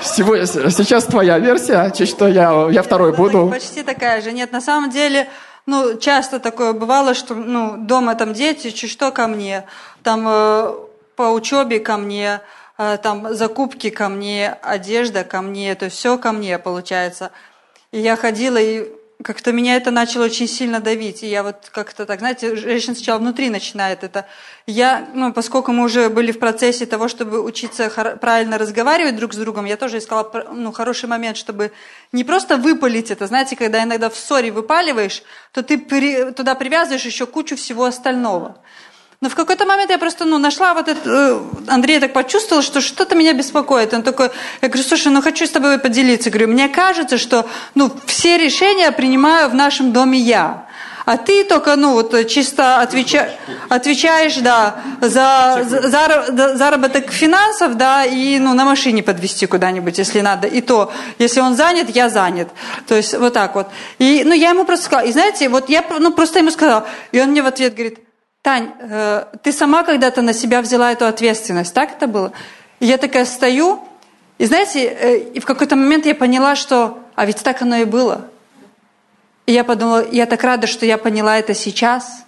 [0.02, 3.48] Сейчас твоя версия, чуть что я, я второй буду.
[3.48, 4.32] Почти такая же.
[4.32, 5.28] Нет, на самом деле,
[5.64, 9.64] ну, часто такое бывало, что ну, дома там дети, чуть что ко мне,
[10.02, 10.74] там э,
[11.16, 12.40] по учебе ко мне,
[12.76, 17.30] э, там закупки ко мне, одежда ко мне, то есть все ко мне получается.
[17.92, 18.88] И я ходила, и
[19.22, 21.22] как-то меня это начало очень сильно давить.
[21.22, 24.26] И я вот как-то так, знаете, женщина сначала внутри начинает это.
[24.66, 29.36] Я, ну, поскольку мы уже были в процессе того, чтобы учиться правильно разговаривать друг с
[29.36, 31.72] другом, я тоже искала ну, хороший момент, чтобы
[32.12, 33.26] не просто выпалить это.
[33.26, 35.22] Знаете, когда иногда в ссоре выпаливаешь,
[35.52, 38.58] то ты при, туда привязываешь еще кучу всего остального.
[39.22, 41.00] Но в какой-то момент я просто ну, нашла вот это...
[41.04, 43.92] Э, Андрей так почувствовал, что что-то меня беспокоит.
[43.92, 44.30] Он такой...
[44.62, 46.30] Я говорю, слушай, ну хочу с тобой поделиться.
[46.30, 50.66] Говорю, мне кажется, что ну, все решения принимаю в нашем доме я.
[51.04, 53.28] А ты только, ну, вот чисто отвеча,
[53.68, 60.46] отвечаешь, да, за, за заработок финансов, да, и, ну, на машине подвести куда-нибудь, если надо.
[60.46, 62.48] И то, если он занят, я занят.
[62.86, 63.68] То есть, вот так вот.
[63.98, 67.20] И, ну, я ему просто сказала, и знаете, вот я, ну, просто ему сказала, и
[67.20, 67.98] он мне в ответ говорит,
[68.42, 72.32] Тань, э, ты сама когда-то на себя взяла эту ответственность, так это было?
[72.78, 73.80] И я такая стою,
[74.38, 77.84] и знаете, э, и в какой-то момент я поняла, что, а ведь так оно и
[77.84, 78.28] было.
[79.44, 82.24] И я подумала, я так рада, что я поняла это сейчас.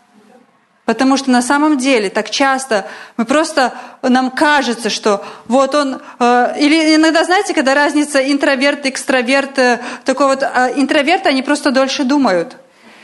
[0.85, 3.73] Потому что на самом деле так часто мы просто,
[4.03, 10.27] нам кажется, что вот он, э, или иногда, знаете, когда разница интроверт, экстраверт, э, такой
[10.27, 12.57] вот, э, интроверты, они просто дольше думают.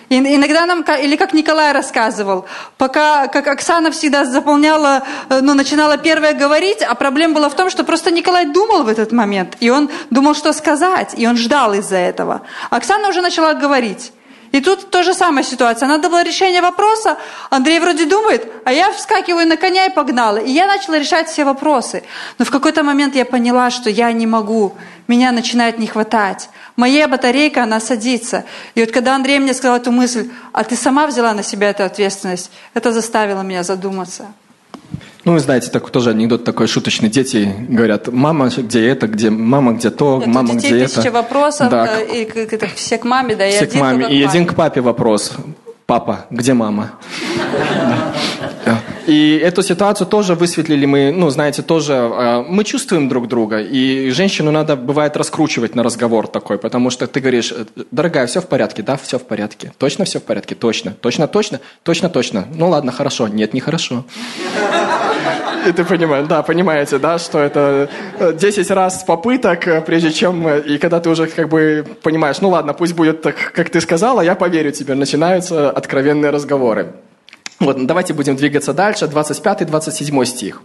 [0.08, 2.46] И иногда нам, или как Николай рассказывал,
[2.78, 7.68] пока, как Оксана всегда заполняла, э, ну, начинала первая говорить, а проблема была в том,
[7.68, 11.74] что просто Николай думал в этот момент, и он думал, что сказать, и он ждал
[11.74, 12.42] из-за этого.
[12.70, 14.12] Оксана уже начала говорить.
[14.52, 15.88] И тут то же самая ситуация.
[15.88, 17.18] Надо было решение вопроса.
[17.50, 20.38] Андрей вроде думает, а я вскакиваю на коня и погнала.
[20.38, 22.02] И я начала решать все вопросы.
[22.38, 24.74] Но в какой-то момент я поняла, что я не могу.
[25.06, 26.48] Меня начинает не хватать.
[26.76, 28.44] Моя батарейка, она садится.
[28.74, 31.84] И вот когда Андрей мне сказал эту мысль, а ты сама взяла на себя эту
[31.84, 34.26] ответственность, это заставило меня задуматься.
[35.28, 37.10] Ну, вы знаете, так, тоже анекдот такой шуточный.
[37.10, 40.94] Дети говорят, мама, где это, где мама, где то, Нет, мама, где это.
[40.94, 42.00] тысяча вопросов, да.
[42.00, 44.10] Э, и это все к маме, да, все и один к маме.
[44.10, 45.32] И один к папе вопрос.
[45.84, 46.92] Папа, где мама?
[49.08, 54.10] И эту ситуацию тоже высветлили мы, ну, знаете, тоже э, мы чувствуем друг друга, и
[54.10, 57.54] женщину надо, бывает, раскручивать на разговор такой, потому что ты говоришь,
[57.90, 61.60] дорогая, все в порядке, да, все в порядке, точно все в порядке, точно, точно, точно,
[61.84, 64.04] точно, точно, ну ладно, хорошо, нет, не хорошо.
[65.66, 67.88] И ты понимаешь, да, понимаете, да, что это
[68.20, 72.92] 10 раз попыток, прежде чем, и когда ты уже как бы понимаешь, ну ладно, пусть
[72.92, 76.92] будет так, как ты сказала, я поверю тебе, начинаются откровенные разговоры.
[77.60, 79.06] Вот, давайте будем двигаться дальше.
[79.06, 80.62] 25-27 стих.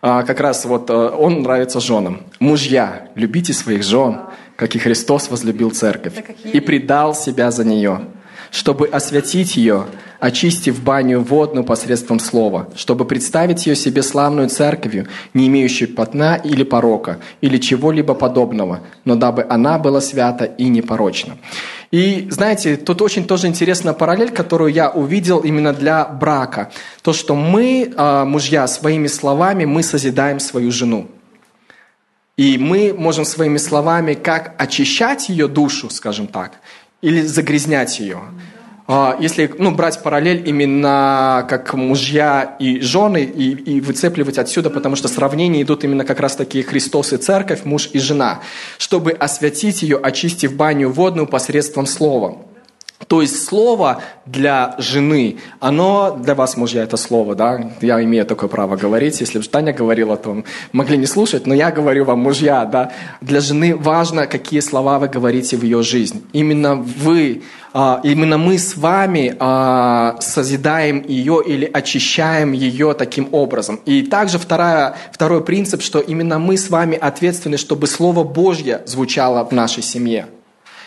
[0.00, 2.22] А, как раз вот э, он нравится женам.
[2.40, 4.20] «Мужья, любите своих жен,
[4.56, 6.14] как и Христос возлюбил церковь,
[6.52, 8.06] и предал себя за нее,
[8.52, 9.86] чтобы освятить ее,
[10.20, 16.62] очистив баню водную посредством слова, чтобы представить ее себе славную церковью, не имеющую пятна или
[16.62, 21.38] порока, или чего-либо подобного, но дабы она была свята и непорочна».
[21.90, 26.70] И знаете, тут очень тоже интересная параллель, которую я увидел именно для брака.
[27.02, 31.08] То, что мы, а, мужья, своими словами, мы созидаем свою жену.
[32.38, 36.60] И мы можем своими словами как очищать ее душу, скажем так,
[37.02, 38.20] или загрязнять ее.
[38.88, 44.96] А, если ну, брать параллель именно как мужья и жены и, и выцепливать отсюда, потому
[44.96, 48.40] что сравнения идут именно как раз таки Христос и церковь, муж и жена,
[48.78, 52.38] чтобы освятить ее, очистив баню водную посредством слова.
[53.06, 57.72] То есть слово для жены, оно для вас, мужья, это слово, да?
[57.80, 59.20] Я имею такое право говорить.
[59.20, 62.92] Если бы Таня говорила, то могли не слушать, но я говорю вам, мужья, да?
[63.20, 66.24] Для жены важно, какие слова вы говорите в ее жизнь.
[66.32, 67.42] Именно вы,
[67.74, 73.80] а, именно мы с вами а, созидаем ее или очищаем ее таким образом.
[73.86, 79.44] И также вторая, второй принцип, что именно мы с вами ответственны, чтобы Слово Божье звучало
[79.44, 80.26] в нашей семье.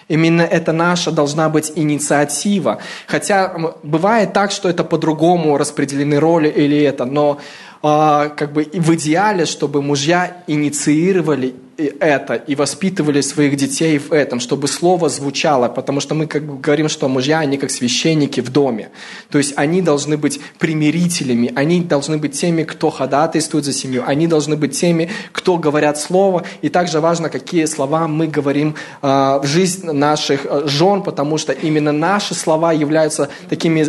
[0.07, 2.79] Именно это наша должна быть инициатива.
[3.07, 7.39] Хотя бывает так, что это по-другому распределены роли или это, но
[7.81, 14.39] а, как бы в идеале, чтобы мужья инициировали это и воспитывали своих детей в этом,
[14.39, 18.49] чтобы слово звучало, потому что мы как бы говорим, что мужья, они как священники в
[18.49, 18.89] доме.
[19.29, 24.27] То есть они должны быть примирителями, они должны быть теми, кто ходатайствует за семью, они
[24.27, 26.43] должны быть теми, кто говорят слово.
[26.61, 31.51] И также важно, какие слова мы говорим э, в жизнь наших э, жен, потому что
[31.51, 33.87] именно наши слова являются такими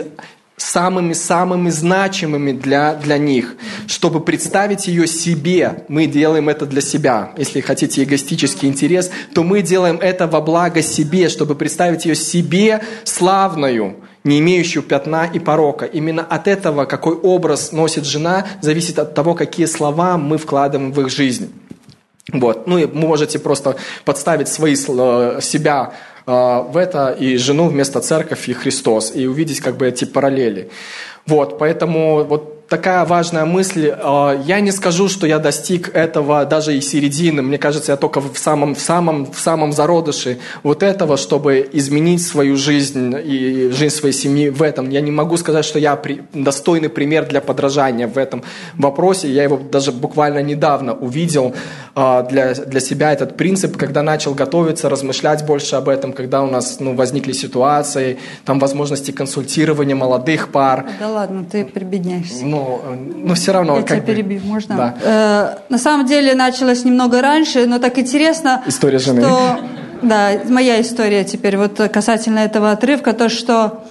[0.57, 3.57] самыми-самыми значимыми для, для них.
[3.87, 7.33] Чтобы представить ее себе, мы делаем это для себя.
[7.37, 12.83] Если хотите эгоистический интерес, то мы делаем это во благо себе, чтобы представить ее себе
[13.05, 15.85] славную, не имеющую пятна и порока.
[15.85, 21.01] Именно от этого, какой образ носит жена, зависит от того, какие слова мы вкладываем в
[21.03, 21.53] их жизнь.
[22.33, 22.67] Вот.
[22.67, 25.93] Ну и можете просто подставить свои, э, себя
[26.27, 30.71] в это и жену вместо церковь и Христос, и увидеть как бы эти параллели.
[31.27, 33.93] Вот, поэтому вот такая важная мысль.
[33.93, 37.43] А, я не скажу, что я достиг этого даже и середины.
[37.43, 42.27] Мне кажется, я только в самом, в самом, в самом зародыше вот этого, чтобы изменить
[42.27, 44.91] свою жизнь и жизнь своей семьи в этом.
[44.91, 46.01] Я не могу сказать, что я
[46.33, 48.43] достойный пример для подражания в этом
[48.75, 49.31] вопросе.
[49.31, 51.55] Я его даже буквально недавно увидел
[51.95, 56.51] а, для, для себя этот принцип, когда начал готовиться, размышлять больше об этом, когда у
[56.51, 60.87] нас ну, возникли ситуации, там возможности консультирования молодых пар.
[61.01, 62.45] Да ладно, ты прибедняешься.
[62.45, 62.83] Ну, но,
[63.29, 63.77] но все равно...
[63.77, 64.77] Я тебя бы, перебью, можно?
[64.77, 64.95] Да.
[65.03, 68.63] Э, на самом деле началось немного раньше, но так интересно...
[68.67, 69.21] История жены.
[69.23, 69.59] Что,
[70.03, 73.85] да, моя история теперь, вот касательно этого отрывка, то, что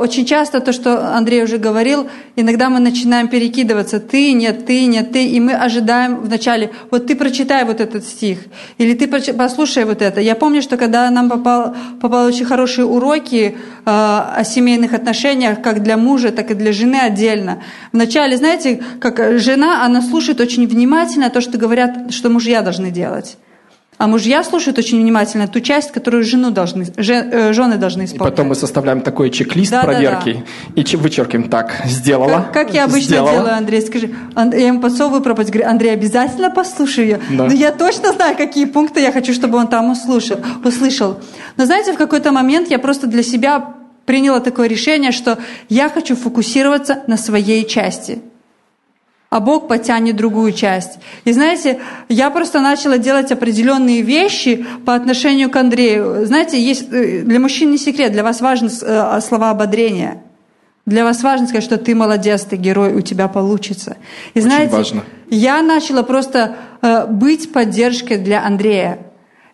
[0.00, 4.00] очень часто то, что Андрей уже говорил, иногда мы начинаем перекидываться.
[4.00, 5.26] Ты, нет, ты, нет, ты.
[5.26, 8.38] И мы ожидаем вначале, вот ты прочитай вот этот стих.
[8.78, 10.20] Или ты послушай вот это.
[10.20, 13.54] Я помню, что когда нам попал, попал очень хорошие уроки э,
[13.84, 17.62] о семейных отношениях, как для мужа, так и для жены отдельно.
[17.92, 23.36] Вначале, знаете, как жена, она слушает очень внимательно то, что говорят, что мужья должны делать.
[24.00, 28.28] А мужья слушают очень внимательно ту часть, которую жену должны, э, жены должны исполнять.
[28.28, 30.82] И потом мы составляем такой чек-лист да, проверки да, да.
[30.82, 32.48] и вычеркиваем так, сделала.
[32.50, 33.32] Как, как я обычно сделала.
[33.32, 34.14] делаю, Андрей, скажи.
[34.34, 37.20] Я ему подсовываю проповедь, говорю, Андрей, обязательно послушай ее.
[37.28, 37.44] Да.
[37.44, 40.38] Но я точно знаю, какие пункты я хочу, чтобы он там услышал.
[40.64, 41.18] услышал.
[41.58, 43.74] Но знаете, в какой-то момент я просто для себя
[44.06, 45.38] приняла такое решение, что
[45.68, 48.22] я хочу фокусироваться на своей части–
[49.30, 50.98] а Бог потянет другую часть.
[51.24, 56.26] И знаете, я просто начала делать определенные вещи по отношению к Андрею.
[56.26, 60.24] Знаете, есть э, для мужчин не секрет, для вас важны э, слова ободрения.
[60.84, 63.96] Для вас важно сказать, что ты молодец, ты герой, у тебя получится.
[64.34, 65.04] И Очень знаете, важно.
[65.28, 68.98] я начала просто э, быть поддержкой для Андрея.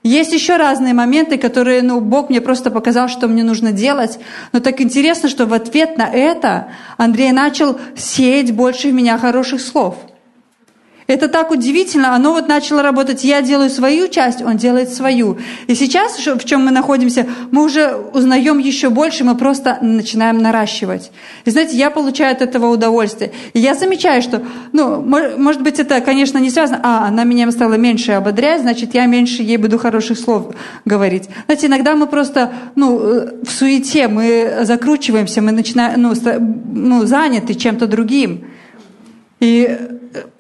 [0.07, 4.21] Есть еще разные моменты, которые, ну, Бог мне просто показал, что мне нужно делать.
[4.53, 9.61] Но так интересно, что в ответ на это Андрей начал сеять больше в меня хороших
[9.61, 9.97] слов–
[11.07, 13.23] это так удивительно, оно вот начало работать.
[13.23, 15.39] Я делаю свою часть, он делает свою.
[15.69, 21.13] И сейчас, в чем мы находимся, мы уже узнаем еще больше, мы просто начинаем наращивать.
[21.45, 23.31] И знаете, я получаю от этого удовольствие.
[23.53, 24.43] И я замечаю, что,
[24.73, 29.07] ну, может быть, это, конечно, не связано, а, она меня стала меньше ободрять, значит, я
[29.07, 30.55] меньше ей буду хороших слов
[30.85, 31.29] говорить.
[31.47, 32.99] Знаете, иногда мы просто, ну,
[33.43, 36.15] в суете, мы закручиваемся, мы начинаем, ну,
[36.73, 38.45] ну заняты чем-то другим.
[39.47, 39.79] И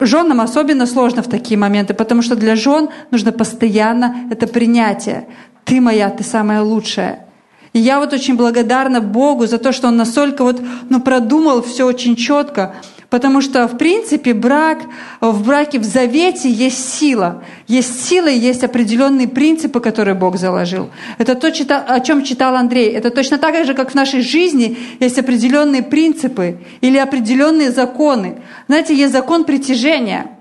[0.00, 5.28] женам особенно сложно в такие моменты, потому что для жен нужно постоянно это принятие.
[5.64, 7.26] Ты моя, ты самая лучшая.
[7.72, 11.86] И я вот очень благодарна Богу за то, что Он настолько вот, ну, продумал все
[11.86, 12.74] очень четко.
[13.10, 14.78] Потому что, в принципе, брак,
[15.20, 17.44] в браке, в завете есть сила.
[17.68, 20.90] Есть сила и есть определенные принципы, которые Бог заложил.
[21.18, 22.90] Это то, о чем читал Андрей.
[22.90, 28.38] Это точно так же, как в нашей жизни есть определенные принципы или определенные законы.
[28.68, 30.32] Знаете, есть закон притяжения–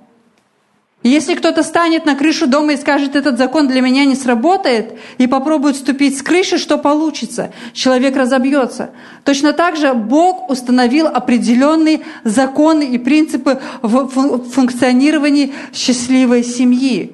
[1.08, 5.28] если кто-то станет на крышу дома и скажет, этот закон для меня не сработает, и
[5.28, 7.54] попробует ступить с крыши, что получится?
[7.74, 8.90] Человек разобьется.
[9.24, 14.08] Точно так же Бог установил определенные законы и принципы в
[14.50, 17.12] функционировании счастливой семьи.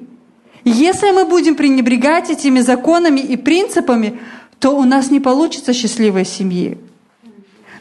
[0.64, 4.20] Если мы будем пренебрегать этими законами и принципами,
[4.58, 6.78] то у нас не получится счастливой семьи.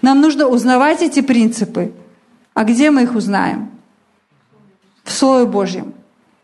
[0.01, 1.93] Нам нужно узнавать эти принципы.
[2.53, 3.70] А где мы их узнаем?
[5.05, 5.93] В Слове Божьем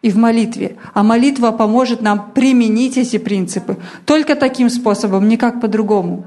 [0.01, 0.77] и в молитве.
[0.93, 3.77] А молитва поможет нам применить эти принципы.
[4.05, 6.25] Только таким способом, никак по-другому.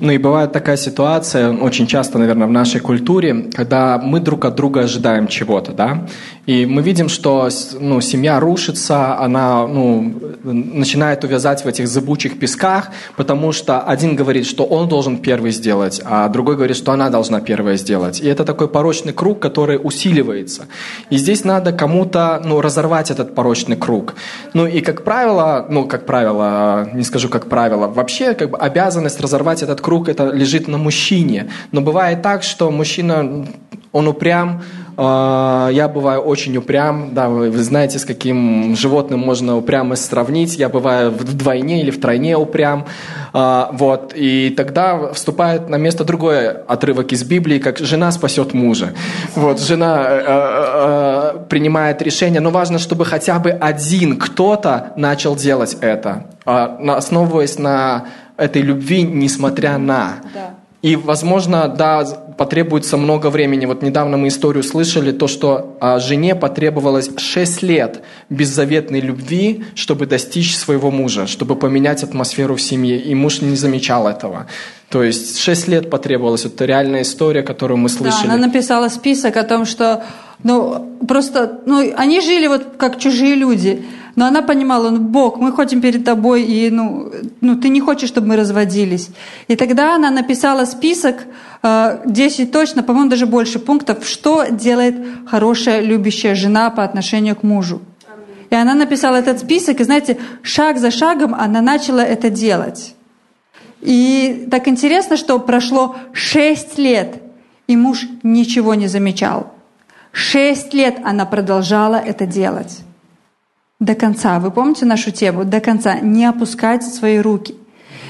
[0.00, 4.54] Ну и бывает такая ситуация, очень часто, наверное, в нашей культуре, когда мы друг от
[4.54, 6.06] друга ожидаем чего-то, да,
[6.46, 7.48] и мы видим, что
[7.80, 14.46] ну, семья рушится, она ну, начинает увязать в этих зыбучих песках, потому что один говорит,
[14.46, 18.20] что он должен первый сделать, а другой говорит, что она должна первая сделать.
[18.20, 20.66] И это такой порочный круг, который усиливается.
[21.10, 24.14] И здесь надо кому-то ну, разорвать этот порочный круг.
[24.54, 29.20] Ну и как правило, ну как правило, не скажу как правило, вообще как бы обязанность
[29.20, 31.50] разорвать этот круг, это лежит на мужчине.
[31.72, 33.46] Но бывает так, что мужчина,
[33.92, 34.62] он упрям,
[34.98, 40.56] а, я бываю очень упрям, да, вы, знаете, с каким животным можно упрямость сравнить.
[40.56, 42.86] Я бываю вдвойне или втройне упрям.
[43.32, 48.94] А, вот, и тогда вступает на место другой отрывок из Библии, как жена спасет мужа.
[49.34, 55.36] Вот, жена э, э, э, принимает решение, но важно, чтобы хотя бы один кто-то начал
[55.36, 60.20] делать это, а, основываясь на этой любви, несмотря на.
[60.34, 60.54] Да.
[60.82, 62.04] И, возможно, да,
[62.38, 63.66] потребуется много времени.
[63.66, 70.06] Вот недавно мы историю слышали, то, что а, жене потребовалось 6 лет беззаветной любви, чтобы
[70.06, 73.00] достичь своего мужа, чтобы поменять атмосферу в семье.
[73.00, 74.46] И муж не замечал этого.
[74.90, 76.44] То есть 6 лет потребовалось.
[76.44, 78.28] Это реальная история, которую мы слышали.
[78.28, 80.04] Да, она написала список о том, что
[80.44, 83.84] ну, просто ну, они жили вот как чужие люди.
[84.16, 87.12] Но она понимала, ну, Бог, мы ходим перед тобой, и ну,
[87.42, 89.10] ну, ты не хочешь, чтобы мы разводились.
[89.46, 91.16] И тогда она написала список,
[91.62, 94.94] 10 э, точно, по-моему, даже больше пунктов, что делает
[95.26, 97.82] хорошая любящая жена по отношению к мужу.
[98.48, 102.94] И она написала этот список, и знаете, шаг за шагом она начала это делать.
[103.82, 107.22] И так интересно, что прошло 6 лет,
[107.66, 109.52] и муж ничего не замечал.
[110.12, 112.85] Шесть лет она продолжала это делать.
[113.80, 114.38] До конца.
[114.40, 115.44] Вы помните нашу тему?
[115.44, 116.00] До конца.
[116.00, 117.54] Не опускать свои руки.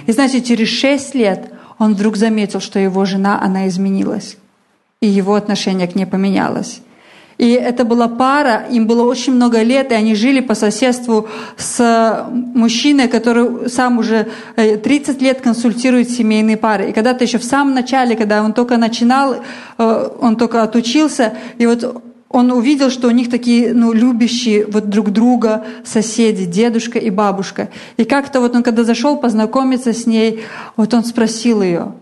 [0.07, 4.37] И знаете, через шесть лет он вдруг заметил, что его жена, она изменилась.
[5.01, 6.81] И его отношение к ней поменялось.
[7.39, 12.27] И это была пара, им было очень много лет, и они жили по соседству с
[12.31, 16.91] мужчиной, который сам уже 30 э, лет консультирует семейные пары.
[16.91, 19.37] И когда-то еще в самом начале, когда он только начинал,
[19.77, 22.03] э, он только отучился, и вот
[22.37, 27.71] он увидел, что у них такие ну, любящие вот друг друга соседи, дедушка и бабушка.
[27.97, 30.45] И как-то вот он, когда зашел познакомиться с ней,
[30.77, 31.95] вот он спросил ее,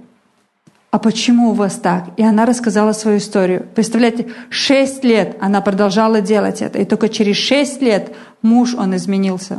[0.90, 2.06] а почему у вас так?
[2.16, 3.66] И она рассказала свою историю.
[3.74, 8.12] Представляете, шесть лет она продолжала делать это, и только через шесть лет
[8.42, 9.58] муж, он изменился.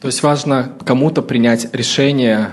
[0.00, 2.50] То есть важно кому-то принять решение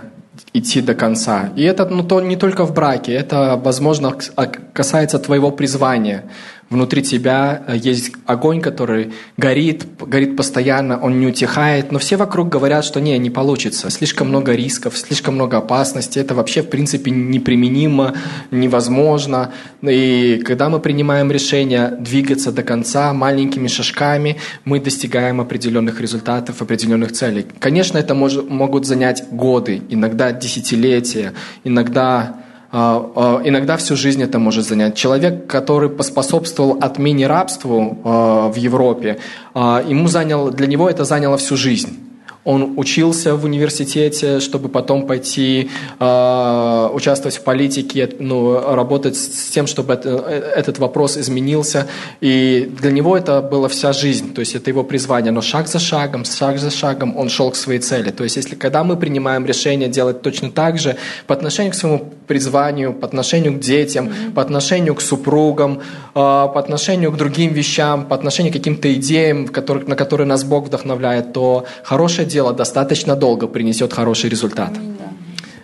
[0.54, 1.50] идти до конца.
[1.56, 6.24] И это ну, то, не только в браке, это, возможно, а, касается твоего призвания.
[6.70, 12.50] Внутри тебя э, есть огонь, который горит, горит постоянно, он не утихает, но все вокруг
[12.50, 17.12] говорят, что не, не получится, слишком много рисков, слишком много опасностей, это вообще в принципе
[17.12, 18.16] неприменимо,
[18.52, 19.52] невозможно.
[19.82, 27.12] И когда мы принимаем решение двигаться до конца маленькими шажками, мы достигаем определенных результатов, определенных
[27.12, 27.46] целей.
[27.60, 32.45] Конечно, это мож, могут занять годы, иногда десятилетия, иногда
[32.76, 34.96] иногда всю жизнь это может занять.
[34.96, 39.20] Человек, который поспособствовал отмене рабству а, в Европе,
[39.56, 41.98] ему занял, для него это заняло всю жизнь.
[42.46, 45.70] Он учился в университете, чтобы потом пойти
[46.00, 51.88] э, участвовать в политике, ну, работать с тем, чтобы это, этот вопрос изменился.
[52.22, 55.32] И для него это была вся жизнь, то есть это его призвание.
[55.32, 58.12] Но шаг за шагом, шаг за шагом он шел к своей цели.
[58.12, 62.14] То есть если когда мы принимаем решение делать точно так же по отношению к своему
[62.28, 64.34] призванию, по отношению к детям, mm-hmm.
[64.34, 69.50] по отношению к супругам, э, по отношению к другим вещам, по отношению к каким-то идеям,
[69.50, 74.72] которых, на которые нас Бог вдохновляет, то хорошее дело достаточно долго принесет хороший результат.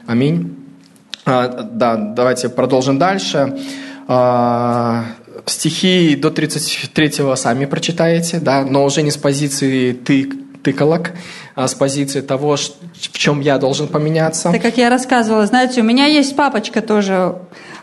[0.08, 0.54] Аминь.
[1.26, 3.58] А, да, давайте продолжим дальше.
[4.10, 5.06] А,
[5.46, 10.30] стихи до 33-го сами прочитаете, да, но уже не с позиции «ты»,
[10.64, 11.14] тыкалок, а
[11.68, 14.52] с позиции того, в чем я должен поменяться.
[14.52, 17.36] Так как я рассказывала, знаете, у меня есть папочка тоже.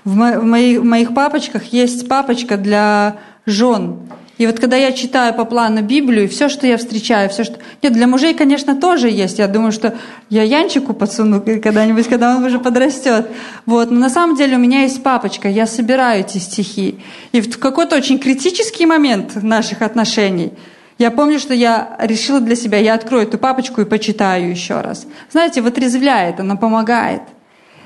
[0.04, 3.16] В моих, в моих папочках есть папочка для
[3.46, 4.08] жен.
[4.38, 7.56] И вот когда я читаю по плану Библию, все, что я встречаю, все, что...
[7.82, 9.40] Нет, для мужей, конечно, тоже есть.
[9.40, 9.96] Я думаю, что
[10.30, 13.26] я Янчику подсуну когда-нибудь, когда он уже подрастет.
[13.66, 13.90] Вот.
[13.90, 17.00] Но на самом деле у меня есть папочка, я собираю эти стихи.
[17.32, 20.52] И в какой-то очень критический момент наших отношений
[20.98, 25.06] я помню, что я решила для себя, я открою эту папочку и почитаю еще раз.
[25.30, 27.22] Знаете, вот резвляет, она помогает.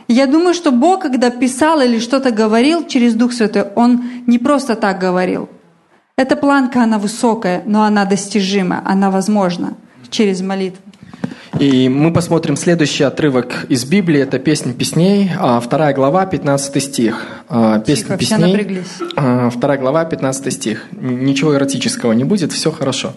[0.08, 4.74] Я думаю, что Бог, когда писал или что-то говорил через Дух Святой, Он не просто
[4.74, 5.48] так говорил–
[6.16, 9.74] эта планка, она высокая, но она достижима, она возможна
[10.10, 10.82] через молитву.
[11.58, 14.20] И мы посмотрим следующий отрывок из Библии.
[14.20, 17.26] Это «Песнь песней», а, вторая глава, 15 стих.
[17.48, 18.82] А, «Песнь Тихо, песней»,
[19.16, 20.86] а, вторая глава, 15 стих.
[20.92, 23.12] Ничего эротического не будет, все хорошо.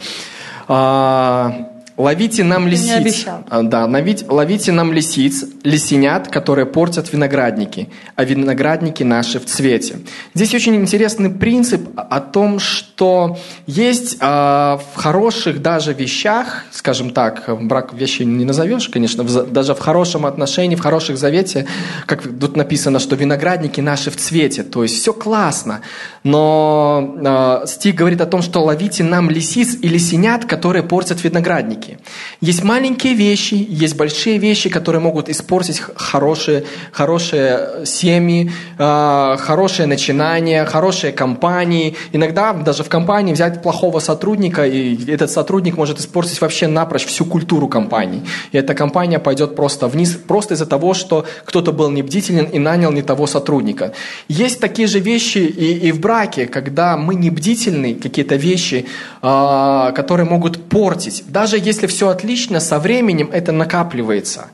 [1.98, 3.26] Ловите нам лисиц.
[3.50, 7.88] А, да, ловите, ловите нам лисиц, лисенят, которые портят виноградники,
[8.18, 10.00] а виноградники наши в цвете.
[10.34, 17.46] Здесь очень интересный принцип о том, что есть э, в хороших даже вещах, скажем так,
[17.66, 21.66] брак вещи не назовешь, конечно, в, даже в хорошем отношении, в хороших завете,
[22.08, 25.80] как тут написано, что виноградники наши в цвете, то есть все классно,
[26.24, 31.84] но э, стих говорит о том, что ловите нам лисиц и лисенят, которые портят виноградники
[31.86, 31.99] маленькие.
[32.41, 40.65] Есть маленькие вещи, есть большие вещи, которые могут испортить хорошие, хорошие семьи, э, хорошие начинания,
[40.65, 41.95] хорошие компании.
[42.13, 47.25] Иногда даже в компании взять плохого сотрудника, и этот сотрудник может испортить вообще напрочь всю
[47.25, 48.21] культуру компании.
[48.53, 52.91] И эта компания пойдет просто вниз, просто из-за того, что кто-то был небдителен и нанял
[52.91, 53.91] не того сотрудника.
[54.27, 58.86] Есть такие же вещи и, и в браке, когда мы не бдительны, какие-то вещи,
[59.21, 61.23] э, которые могут портить.
[61.27, 64.47] Даже если если все отлично, со временем это накапливается.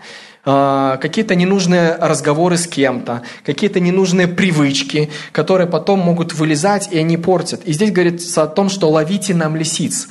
[0.44, 7.18] А, какие-то ненужные разговоры с кем-то, какие-то ненужные привычки, которые потом могут вылезать, и они
[7.18, 7.62] портят.
[7.66, 10.08] И здесь говорится о том, что ловите нам лисиц.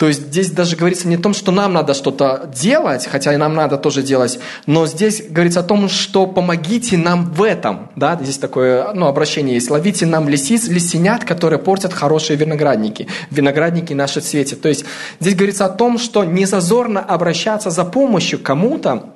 [0.00, 3.36] То есть здесь даже говорится не о том, что нам надо что-то делать, хотя и
[3.36, 7.90] нам надо тоже делать, но здесь говорится о том, что помогите нам в этом.
[7.96, 8.18] Да?
[8.18, 9.70] Здесь такое ну, обращение есть.
[9.70, 13.08] Ловите нам лисиц, лисенят, которые портят хорошие виноградники.
[13.30, 14.56] Виноградники наши в.
[14.56, 14.86] То есть
[15.20, 19.12] здесь говорится о том, что не зазорно обращаться за помощью кому-то,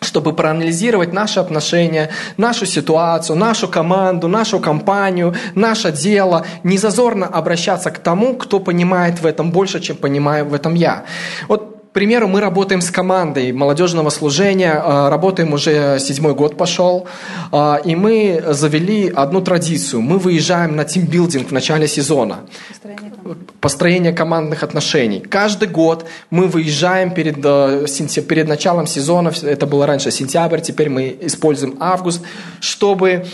[0.00, 6.46] чтобы проанализировать наши отношения, нашу ситуацию, нашу команду, нашу компанию, наше дело.
[6.62, 11.04] Не зазорно обращаться к тому, кто понимает в этом больше, чем понимаю в этом я.
[11.48, 17.08] Вот примеру, мы работаем с командой молодежного служения, а, работаем уже седьмой год пошел,
[17.50, 20.00] а, и мы завели одну традицию.
[20.00, 22.36] Мы выезжаем на тимбилдинг в начале сезона.
[22.68, 23.12] Построение,
[23.60, 25.18] Построение командных отношений.
[25.18, 27.86] Каждый год мы выезжаем перед, э,
[28.28, 32.22] перед началом сезона, это было раньше сентябрь, теперь мы используем август,
[32.60, 33.26] чтобы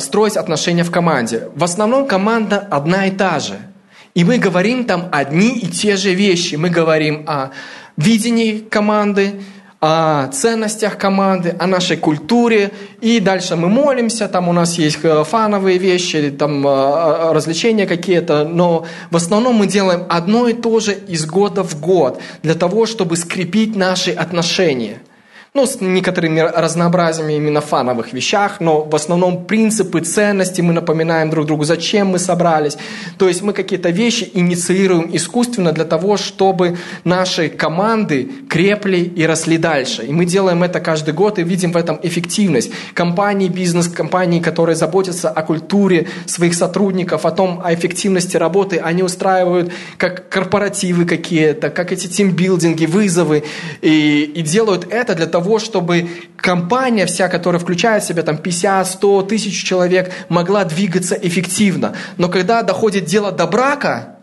[0.00, 1.48] строить отношения в команде.
[1.54, 3.54] В основном команда одна и та же–
[4.14, 6.54] и мы говорим там одни и те же вещи.
[6.54, 7.50] Мы говорим о
[7.96, 9.42] видении команды,
[9.80, 12.70] о ценностях команды, о нашей культуре.
[13.00, 18.44] И дальше мы молимся, там у нас есть э, фановые вещи, там э, развлечения какие-то.
[18.44, 22.86] Но в основном мы делаем одно и то же из года в год для того,
[22.86, 25.02] чтобы скрепить наши отношения–
[25.56, 31.46] ну, с некоторыми разнообразиями именно фановых вещах, но в основном принципы, ценности мы напоминаем друг
[31.46, 32.76] другу, зачем мы собрались.
[33.18, 39.56] То есть мы какие-то вещи инициируем искусственно для того, чтобы наши команды крепли и росли
[39.56, 40.02] дальше.
[40.02, 42.72] И мы делаем это каждый год и видим в этом эффективность.
[42.92, 49.72] Компании, бизнес-компании, которые заботятся о культуре своих сотрудников, о том, о эффективности работы, они устраивают
[49.98, 53.44] как корпоративы какие-то, как эти тимбилдинги, вызовы,
[53.82, 58.38] и, и делают это для того, того, чтобы компания вся, которая включает в себя там
[58.38, 61.94] 50, 100, тысяч человек, могла двигаться эффективно.
[62.16, 64.16] Но когда доходит дело до брака,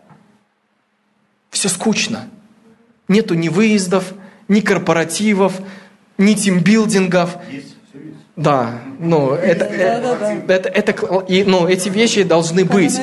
[1.52, 2.28] все скучно.
[3.08, 4.14] Нету ни выездов,
[4.48, 5.54] ни корпоративов,
[6.18, 7.38] ни тимбилдингов.
[8.36, 10.54] Да, ну это, да, да, да.
[10.54, 13.00] это, это, и, ну, эти вещи должны быть.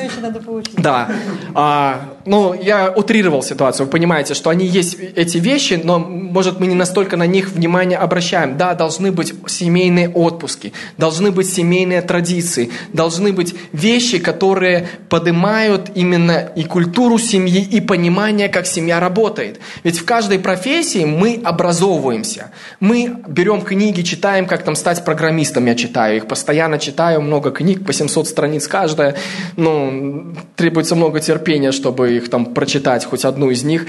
[0.77, 1.09] Да,
[1.53, 3.85] а, ну я утрировал ситуацию.
[3.85, 7.97] Вы понимаете, что они есть эти вещи, но может мы не настолько на них внимание
[7.97, 8.57] обращаем.
[8.57, 16.49] Да, должны быть семейные отпуски, должны быть семейные традиции, должны быть вещи, которые поднимают именно
[16.55, 19.59] и культуру семьи, и понимание, как семья работает.
[19.83, 25.75] Ведь в каждой профессии мы образовываемся, мы берем книги, читаем, как там стать программистом я
[25.75, 25.88] читаю.
[25.97, 29.15] Их постоянно читаю, много книг, по 700 страниц каждая.
[29.57, 33.85] Ну, требуется много терпения, чтобы их там прочитать, хоть одну из них.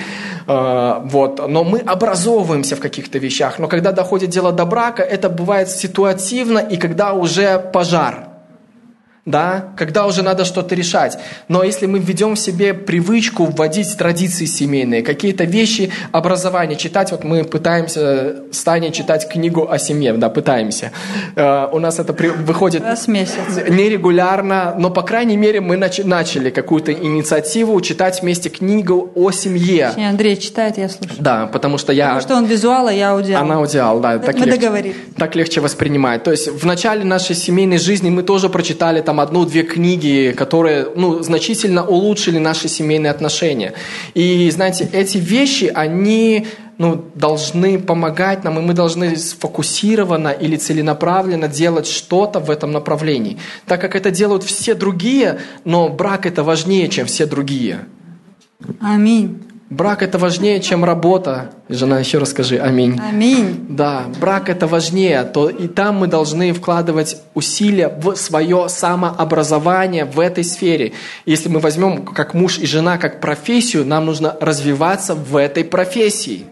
[0.46, 1.48] А, вот.
[1.48, 3.58] Но мы образовываемся в каких-то вещах.
[3.58, 8.26] Но когда доходит дело до брака, это бывает ситуативно и когда уже пожар–
[9.26, 11.18] да, когда уже надо что-то решать.
[11.48, 17.24] Но если мы введем в себе привычку вводить традиции семейные, какие-то вещи образования, читать, вот
[17.24, 20.92] мы пытаемся с Таней читать книгу о семье, да, пытаемся.
[21.36, 23.36] Э, у нас это при, выходит Раз в месяц.
[23.68, 29.92] нерегулярно, но, по крайней мере, мы нач, начали какую-то инициативу читать вместе книгу о семье.
[29.96, 31.16] Андрей читает, я слушаю.
[31.20, 32.06] Да, потому что я...
[32.06, 33.42] Потому что он визуал, а я аудиал.
[33.42, 34.18] Она аудиал, да.
[34.18, 34.96] Так мы легче, договорились.
[35.16, 36.22] Так легче воспринимать.
[36.22, 41.20] То есть в начале нашей семейной жизни мы тоже прочитали там одну-две книги, которые ну,
[41.20, 43.72] значительно улучшили наши семейные отношения.
[44.14, 46.46] И, знаете, эти вещи, они
[46.78, 53.38] ну, должны помогать нам, и мы должны сфокусированно или целенаправленно делать что-то в этом направлении.
[53.66, 57.80] Так как это делают все другие, но брак это важнее, чем все другие.
[58.80, 59.49] Аминь.
[59.70, 61.52] Брак это важнее, чем работа.
[61.68, 62.98] Жена, еще раз скажи аминь.
[63.00, 63.66] Аминь.
[63.68, 65.22] Да, брак это важнее.
[65.22, 70.92] То и там мы должны вкладывать усилия в свое самообразование в этой сфере.
[71.24, 76.46] Если мы возьмем как муж и жена, как профессию, нам нужно развиваться в этой профессии.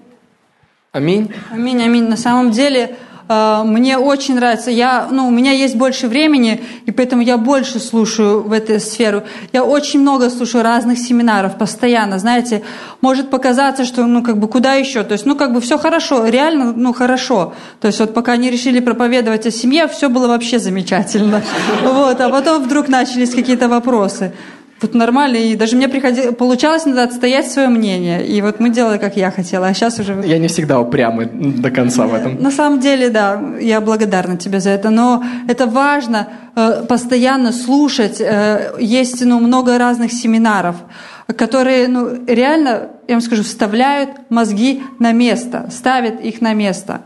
[0.93, 1.33] Аминь.
[1.51, 2.09] Аминь, аминь.
[2.09, 2.97] На самом деле,
[3.29, 4.71] мне очень нравится.
[4.71, 9.25] Я, ну, у меня есть больше времени, и поэтому я больше слушаю в эту сферу.
[9.53, 12.19] Я очень много слушаю разных семинаров постоянно.
[12.19, 12.63] Знаете,
[13.01, 15.03] может показаться, что ну как бы куда еще?
[15.05, 17.55] То есть, ну как бы все хорошо, реально, ну хорошо.
[17.81, 21.43] То есть вот пока они решили проповедовать о семье, все было вообще замечательно.
[21.83, 24.33] Вот, а потом вдруг начались какие-то вопросы.
[24.81, 28.25] Вот нормально, и даже мне приходилось, получалось иногда отстоять свое мнение.
[28.25, 30.23] И вот мы делали, как я хотела, а сейчас уже...
[30.25, 32.41] Я не всегда упрямый до конца в этом.
[32.41, 38.21] На самом деле, да, я благодарна тебе за это, но это важно э, постоянно слушать.
[38.21, 40.77] Э, есть ну, много разных семинаров,
[41.37, 47.03] которые ну, реально, я вам скажу, вставляют мозги на место, ставят их на место.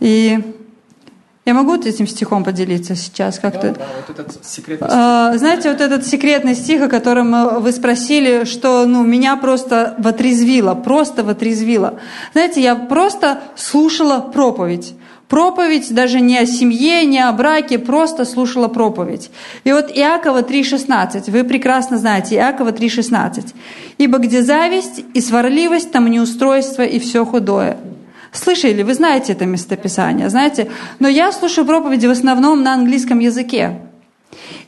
[0.00, 0.40] И
[1.48, 3.68] я могу вот этим стихом поделиться сейчас как-то?
[3.68, 4.98] Да, да, вот этот секретный стих.
[4.98, 9.94] А, знаете, вот этот секретный стих, о котором э, вы спросили, что ну, меня просто
[9.96, 12.00] вотрезвило, просто вотрезвило.
[12.34, 14.92] Знаете, я просто слушала проповедь.
[15.28, 19.30] Проповедь даже не о семье, не о браке, просто слушала проповедь.
[19.64, 23.54] И вот Иакова 3,16, вы прекрасно знаете, Иакова 3,16.
[23.96, 27.78] «Ибо где зависть и сварливость, там неустройство и все худое».
[28.32, 30.70] Слышали, вы знаете это местописание, знаете?
[30.98, 33.80] Но я слушаю проповеди в основном на английском языке.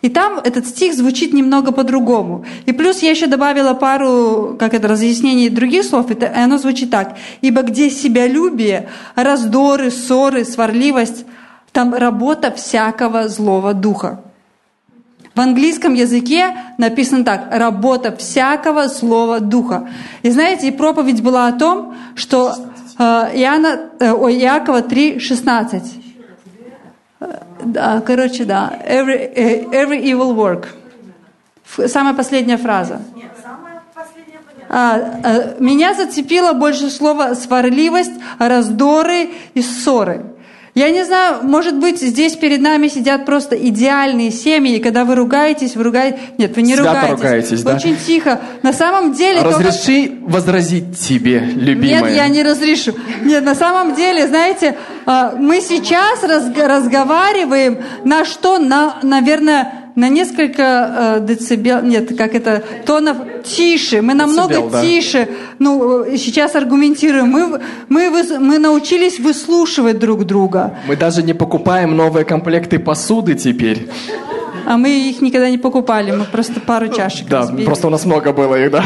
[0.02, 2.44] И там этот стих звучит немного по-другому.
[2.64, 7.16] И плюс я еще добавила пару, как это, разъяснений других слов, и оно звучит так.
[7.42, 11.26] «Ибо где себялюбие, раздоры, ссоры, сварливость,
[11.72, 14.22] там работа всякого злого духа».
[15.34, 19.88] В английском языке написано так «работа всякого злого духа».
[20.22, 22.54] И знаете, и проповедь была о том, что
[23.02, 26.00] Иоанна, э, ой, Иакова 3, 16.
[27.64, 28.72] Да, короче, да.
[28.86, 30.66] Every, э, every evil work.
[31.88, 33.00] Самая последняя фраза.
[34.68, 40.29] А, меня зацепило больше слово сварливость, раздоры и ссоры.
[40.74, 45.16] Я не знаю, может быть, здесь перед нами сидят просто идеальные семьи, и когда вы
[45.16, 46.20] ругаетесь, вы ругаетесь...
[46.38, 47.10] Нет, вы не Свято ругаетесь.
[47.22, 47.74] ругаетесь, да?
[47.74, 48.40] Очень тихо.
[48.62, 49.42] На самом деле...
[49.42, 52.02] Разреши возразить тебе, любимая.
[52.02, 52.94] Нет, я не разрешу.
[53.24, 58.58] Нет, на самом деле, знаете, а, мы сейчас разг- разговариваем на что?
[58.58, 64.02] На, наверное, на несколько э, децибел, нет, как это, тонов тише.
[64.02, 64.82] Мы намного Децибел, да.
[64.82, 65.28] тише.
[65.58, 67.28] Ну, э, сейчас аргументируем.
[67.28, 70.78] Мы, мы, выс- мы научились выслушивать друг друга.
[70.86, 73.88] Мы даже не покупаем новые комплекты посуды теперь.
[74.66, 77.64] А мы их никогда не покупали, мы просто пару чашек Да, разбили.
[77.64, 78.84] просто у нас много было их, да.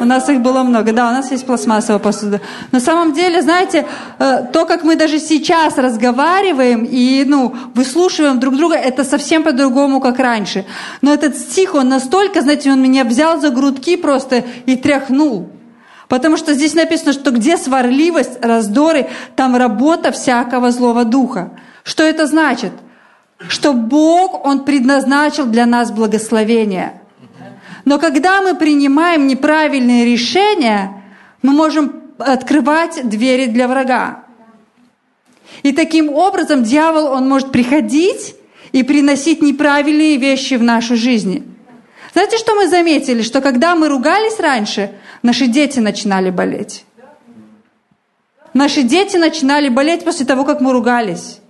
[0.00, 2.40] У нас их было много, да, у нас есть пластмассовая посуда.
[2.72, 3.86] На самом деле, знаете,
[4.18, 10.00] э, то, как мы даже сейчас разговариваем и, ну, выслушиваем друг друга, это совсем по-другому,
[10.00, 10.64] как раньше.
[11.00, 15.48] Но этот стих, он настолько, знаете, он меня взял за грудки просто и тряхнул.
[16.08, 19.06] Потому что здесь написано, что где сварливость, раздоры,
[19.36, 21.50] там работа всякого злого духа.
[21.82, 22.72] Что это значит?
[23.38, 27.00] Что Бог, Он предназначил для нас благословение.
[27.84, 31.02] Но когда мы принимаем неправильные решения,
[31.42, 34.24] мы можем открывать двери для врага.
[35.62, 38.34] И таким образом дьявол, он может приходить
[38.72, 41.54] и приносить неправильные вещи в нашу жизнь.
[42.12, 43.22] Знаете, что мы заметили?
[43.22, 46.84] Что когда мы ругались раньше, наши дети начинали болеть.
[48.54, 51.40] Наши дети начинали болеть после того, как мы ругались.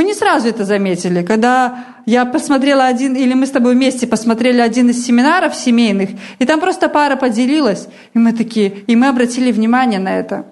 [0.00, 1.22] Мы не сразу это заметили.
[1.22, 6.46] Когда я посмотрела один, или мы с тобой вместе посмотрели один из семинаров семейных, и
[6.46, 10.46] там просто пара поделилась, и мы такие, и мы обратили внимание на это.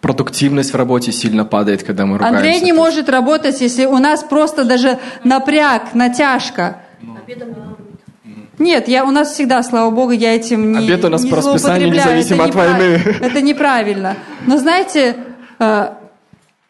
[0.00, 2.38] Продуктивность в работе сильно падает, когда мы ругаемся.
[2.38, 6.78] Андрей не может работать, если у нас просто даже напряг, натяжка.
[8.58, 11.36] Нет, я, у нас всегда, слава богу, я этим не Обед у нас не по
[11.36, 13.02] расписанию, независимо от войны.
[13.20, 14.16] Это неправильно.
[14.46, 15.16] Но знаете,
[15.58, 15.88] э,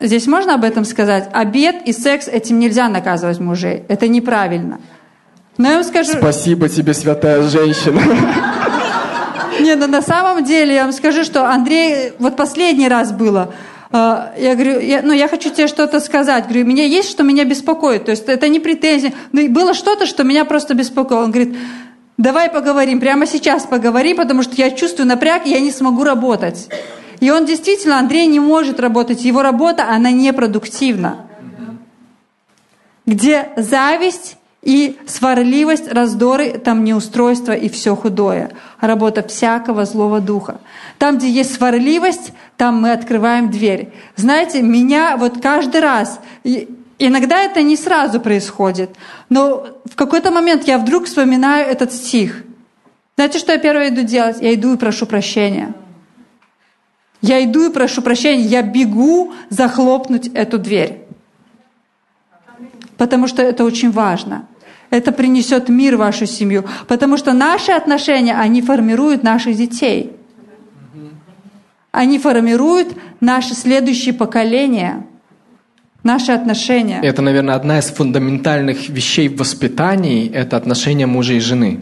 [0.01, 1.28] здесь можно об этом сказать?
[1.32, 3.84] Обед и секс этим нельзя наказывать мужей.
[3.88, 4.80] Это неправильно.
[5.59, 6.12] Но я вам скажу...
[6.12, 8.01] Спасибо тебе, святая женщина.
[9.61, 13.53] Не, ну на самом деле я вам скажу, что Андрей, вот последний раз было,
[13.92, 13.96] э,
[14.38, 16.44] я говорю, я, ну я хочу тебе что-то сказать.
[16.44, 18.07] Говорю, меня есть, что меня беспокоит.
[18.07, 19.12] То есть это не претензия.
[19.32, 21.24] Но и было что-то, что меня просто беспокоило.
[21.24, 21.57] Он говорит,
[22.16, 26.68] давай поговорим, прямо сейчас поговори, потому что я чувствую напряг, и я не смогу работать.
[27.20, 29.24] И он действительно, Андрей не может работать.
[29.24, 31.26] Его работа, она непродуктивна.
[33.06, 38.52] Где зависть и сварливость, раздоры, там неустройство и все худое.
[38.80, 40.60] Работа всякого злого духа.
[40.98, 43.92] Там, где есть сварливость, там мы открываем дверь.
[44.16, 46.20] Знаете, меня вот каждый раз,
[46.98, 48.90] иногда это не сразу происходит,
[49.28, 52.44] но в какой-то момент я вдруг вспоминаю этот стих.
[53.16, 54.38] Знаете, что я первое иду делать?
[54.40, 55.74] Я иду и прошу прощения.
[57.22, 61.04] Я иду и прошу прощения, я бегу захлопнуть эту дверь.
[62.96, 64.46] Потому что это очень важно.
[64.90, 66.64] Это принесет мир в вашу семью.
[66.88, 70.12] Потому что наши отношения, они формируют наших детей.
[71.92, 75.06] Они формируют наше следующее поколение,
[76.03, 77.01] наши отношения.
[77.03, 81.80] Это, наверное, одна из фундаментальных вещей в воспитании– это отношения мужа и жены,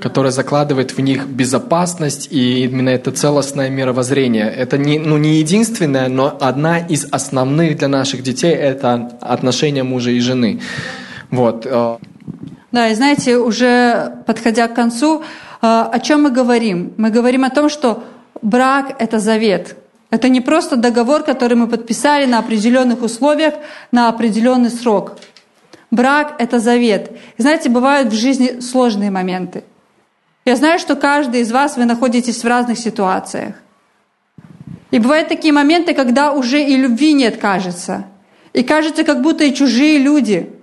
[0.00, 4.50] которая закладывает в них безопасность и именно это целостное мировоззрение.
[4.50, 10.10] Это не, ну, не единственное, но одна из основных для наших детей– это отношения мужа
[10.10, 10.60] и жены.
[11.30, 11.66] Вот.
[11.66, 11.96] э,
[12.72, 16.92] Да, и знаете, уже подходя к концу, э, о чем мы говорим?
[16.96, 18.02] Мы говорим о том, что
[18.42, 19.76] брак– это завет.
[20.12, 23.54] Это не просто договор, который мы подписали на определенных условиях,
[23.90, 25.18] на определенный срок.
[25.90, 27.10] Брак– это завет.
[27.36, 29.64] И знаете, бывают в жизни сложные моменты.
[30.44, 33.56] Я знаю, что каждый из вас, вы находитесь в разных ситуациях.
[34.92, 38.04] И бывают такие моменты, когда уже и любви нет, кажется.
[38.52, 40.48] И кажется, как будто и чужие люди–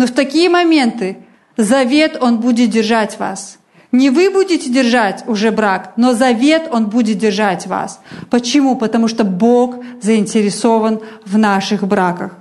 [0.00, 1.18] но в такие моменты
[1.58, 3.58] завет, он будет держать вас.
[3.92, 8.00] Не вы будете держать уже брак, но завет, он будет держать вас.
[8.30, 8.76] Почему?
[8.76, 12.32] Потому что Бог заинтересован в наших браках.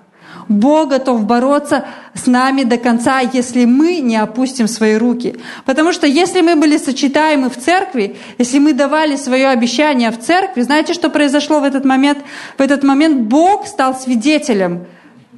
[0.48, 1.86] Бог готов бороться
[2.16, 5.38] с нами до конца, если мы не опустим свои руки.
[5.66, 10.62] Потому что если мы были сочетаемы в церкви, если мы давали свое обещание в церкви,
[10.62, 12.20] знаете, что произошло в этот момент?
[12.58, 14.86] В этот момент Бог стал свидетелем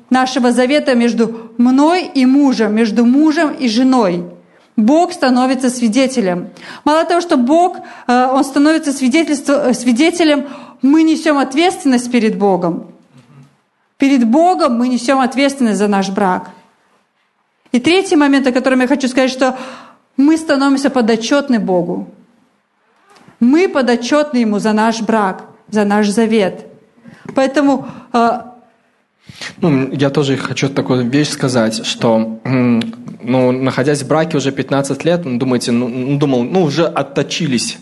[0.10, 4.24] нашего завета между мной и мужем, между мужем и женой.
[4.82, 6.50] Бог становится свидетелем.
[6.84, 7.78] Мало того, что Бог,
[8.08, 10.48] э, Он становится свидетельство- свидетелем,
[10.82, 12.88] мы несем ответственность перед Богом.
[13.98, 16.50] Перед Богом мы несем ответственность за наш брак.
[17.72, 19.58] И третий момент, о котором я хочу сказать, что
[20.18, 22.08] мы становимся подотчетны Богу.
[23.40, 26.66] Мы подотчетны Ему за наш брак, за наш завет.
[27.36, 28.42] Поэтому э,
[29.62, 35.26] Ну, я тоже хочу такую вещь сказать, что, ну, находясь в браке уже 15 лет,
[35.26, 37.78] ну, думаете, ну, ну, думал, ну, уже отточились.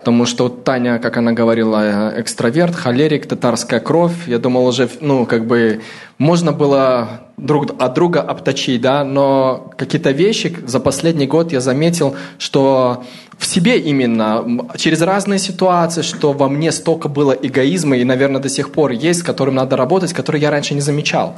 [0.00, 4.26] Потому что вот Таня, как она говорила, э, экстраверт, холерик, татарская кровь.
[4.26, 5.82] Я думал уже, ну, как бы,
[6.16, 12.16] можно было друг от друга обточить, да, но какие-то вещи за последний год я заметил,
[12.38, 13.04] что
[13.40, 14.44] в себе именно,
[14.76, 19.20] через разные ситуации, что во мне столько было эгоизма, и, наверное, до сих пор есть,
[19.20, 21.36] с которым надо работать, который я раньше не замечал.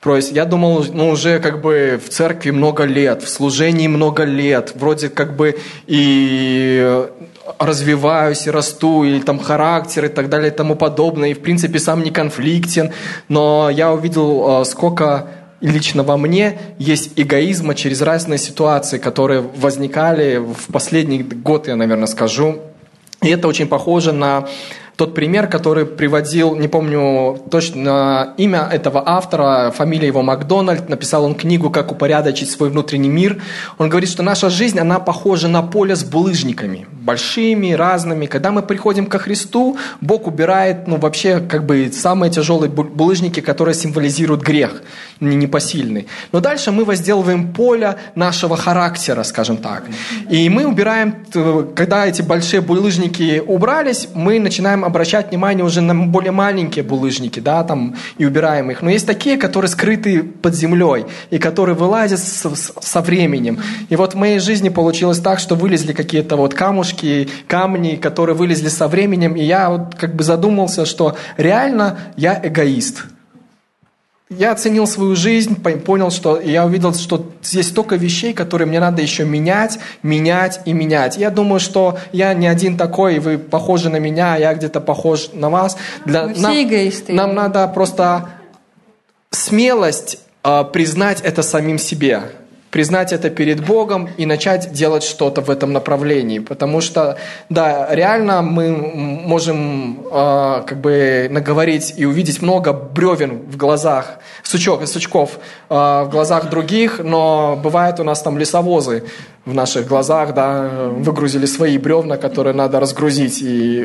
[0.00, 4.22] То есть я думал, ну, уже как бы в церкви много лет, в служении много
[4.22, 5.56] лет, вроде как бы
[5.88, 7.06] и
[7.58, 11.80] развиваюсь, и расту, и там характер, и так далее, и тому подобное, и в принципе
[11.80, 12.92] сам не конфликтен,
[13.28, 14.64] но я увидел, э,
[15.62, 22.06] лично во мне есть эгоизма через разные ситуации, которые возникали в последний год, я, наверное,
[22.06, 22.58] скажу.
[23.22, 24.48] И это очень похоже на
[24.96, 31.34] тот пример, который приводил, не помню точно имя этого автора, фамилия его Макдональд, написал он
[31.34, 33.42] книгу «Как упорядочить свой внутренний мир».
[33.78, 38.26] Он говорит, что наша жизнь, она похожа на поле с булыжниками, большими, разными.
[38.26, 43.40] Когда мы приходим ко Христу, Бог убирает, ну, вообще, как бы, самые тяжелые бу- булыжники,
[43.40, 44.82] которые символизируют грех,
[45.20, 46.06] не непосильный.
[46.32, 49.84] Но дальше мы возделываем поле нашего характера, скажем так.
[50.30, 51.24] И мы убираем,
[51.74, 57.62] когда эти большие булыжники убрались, мы начинаем обращать внимание уже на более маленькие булыжники, да,
[57.64, 58.82] там, и убираем их.
[58.82, 63.60] Но есть такие, которые скрыты под землей, и которые вылазят с- с- со временем.
[63.88, 68.68] И вот в моей жизни получилось так, что вылезли какие-то вот камушки, камни, которые вылезли
[68.68, 73.04] со временем, и я вот как бы задумался, что реально я эгоист.
[74.38, 78.80] Я оценил свою жизнь, пон- понял, что я увидел, что здесь столько вещей, которые мне
[78.80, 81.16] надо еще менять, менять и менять.
[81.16, 85.30] Я думаю, что я не один такой, вы похожи на меня, а я где-то похож
[85.32, 85.76] на вас.
[86.04, 87.12] Для, Мы все эгоисты.
[87.12, 88.30] Нам надо просто
[89.30, 92.22] смелость а, признать это самим себе,
[92.72, 96.38] признать это перед Богом и начать делать что-то в этом направлении.
[96.38, 97.18] Потому что,
[97.50, 104.88] да, реально мы можем а, как бы наговорить и увидеть много бревен в глазах, сучок,
[104.88, 109.04] сучков а, в глазах других, но бывает у нас там лесовозы
[109.44, 113.82] в наших глазах, да, выгрузили свои бревна, которые надо разгрузить и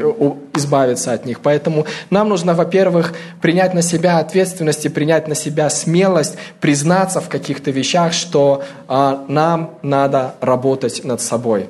[0.55, 1.39] избавиться от них.
[1.39, 7.27] Поэтому нам нужно, во-первых, принять на себя ответственность и принять на себя смелость, признаться в
[7.29, 11.67] каких-то вещах, что а, нам надо работать над собой.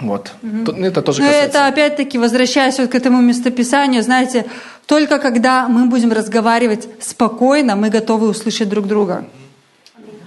[0.00, 0.32] Вот.
[0.66, 1.58] Тут- Это тоже Но касается.
[1.58, 4.46] это опять-таки, возвращаясь вот к этому местописанию, знаете,
[4.86, 9.24] только когда мы будем разговаривать спокойно, мы готовы услышать друг друга.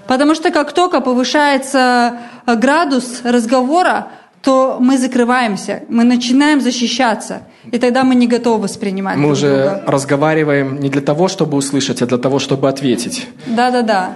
[0.07, 4.07] Потому что как только повышается э, градус разговора,
[4.41, 7.41] то мы закрываемся, мы начинаем защищаться,
[7.71, 9.83] и тогда мы не готовы воспринимать Мы друг уже друга.
[9.87, 13.27] разговариваем не для того, чтобы услышать, а для того, чтобы ответить.
[13.45, 14.13] Да-да-да.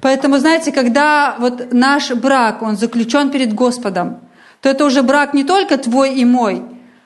[0.00, 4.18] Поэтому, знаете, когда вот наш брак, он заключен перед Господом,
[4.60, 6.62] то это уже брак не только твой и мой,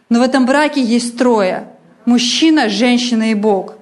[0.08, 1.68] но в этом браке есть трое.
[2.06, 3.77] Мужчина, женщина и Бог.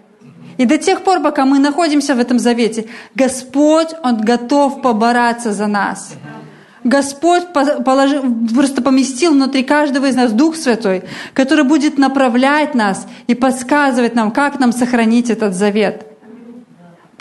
[0.57, 5.67] И до тех пор, пока мы находимся в этом завете, Господь, Он готов побороться за
[5.67, 6.15] нас.
[6.85, 8.23] Господь по- положил,
[8.55, 11.03] просто поместил внутри каждого из нас Дух Святой,
[11.35, 16.07] который будет направлять нас и подсказывать нам, как нам сохранить этот завет.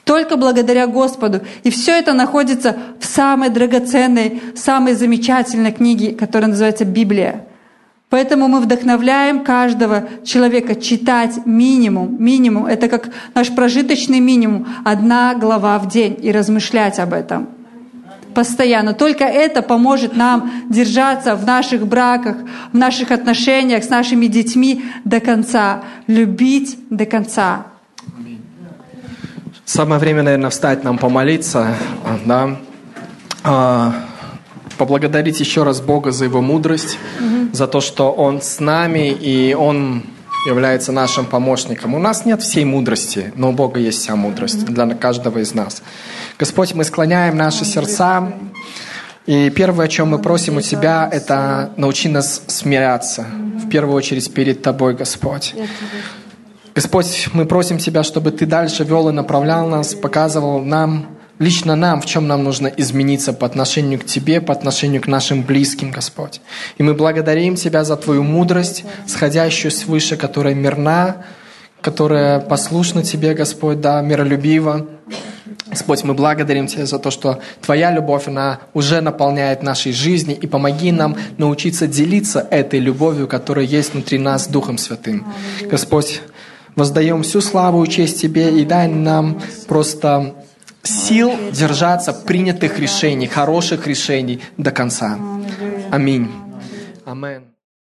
[0.03, 1.41] Только благодаря Господу.
[1.63, 7.47] И все это находится в самой драгоценной, самой замечательной книге, которая называется Библия.
[8.15, 12.15] Поэтому мы вдохновляем каждого человека читать минимум.
[12.17, 14.67] Минимум— это как наш прожиточный минимум.
[14.85, 17.49] Одна глава в день и размышлять об этом.
[18.33, 18.93] Постоянно.
[18.93, 22.37] Только это поможет нам держаться в наших браках,
[22.71, 25.83] в наших отношениях с нашими детьми до конца.
[26.07, 27.65] Любить до конца.
[29.65, 31.75] Самое время, наверное, встать нам помолиться,
[32.25, 32.55] да,
[33.43, 33.93] А,
[34.77, 36.97] поблагодарить еще раз Бога за Его мудрость,
[37.53, 40.03] за то, что Он с нами и Он
[40.45, 41.95] является нашим помощником.
[41.95, 45.81] У нас нет всей мудрости, но у Бога есть вся мудрость для каждого из нас.
[46.37, 48.31] Господь, мы склоняем наши сердца,
[49.25, 53.25] и первое, о чем мы просим у Тебя, это научи нас смиряться,
[53.57, 55.55] в первую очередь перед Тобой, Господь.
[56.75, 62.01] Господь, мы просим Тебя, чтобы Ты дальше вел и направлял нас, показывал нам, лично нам,
[62.01, 66.41] в чем нам нужно измениться по отношению к Тебе, по отношению к нашим близким, Господь.
[66.77, 71.25] И мы благодарим Тебя за Твою мудрость, сходящую свыше, которая мирна,
[71.81, 74.87] которая послушна Тебе, Господь, да, миролюбива.
[75.67, 80.47] Господь, мы благодарим Тебя за то, что Твоя любовь, она уже наполняет нашей жизни, и
[80.47, 85.27] помоги нам научиться делиться этой любовью, которая есть внутри нас Духом Святым.
[85.61, 86.21] Господь,
[86.75, 90.35] воздаем всю славу и честь Тебе и дай нам просто
[90.85, 95.17] сил держаться принятых решений, хороших решений до конца.
[95.91, 96.29] Аминь.
[97.05, 97.54] Амен.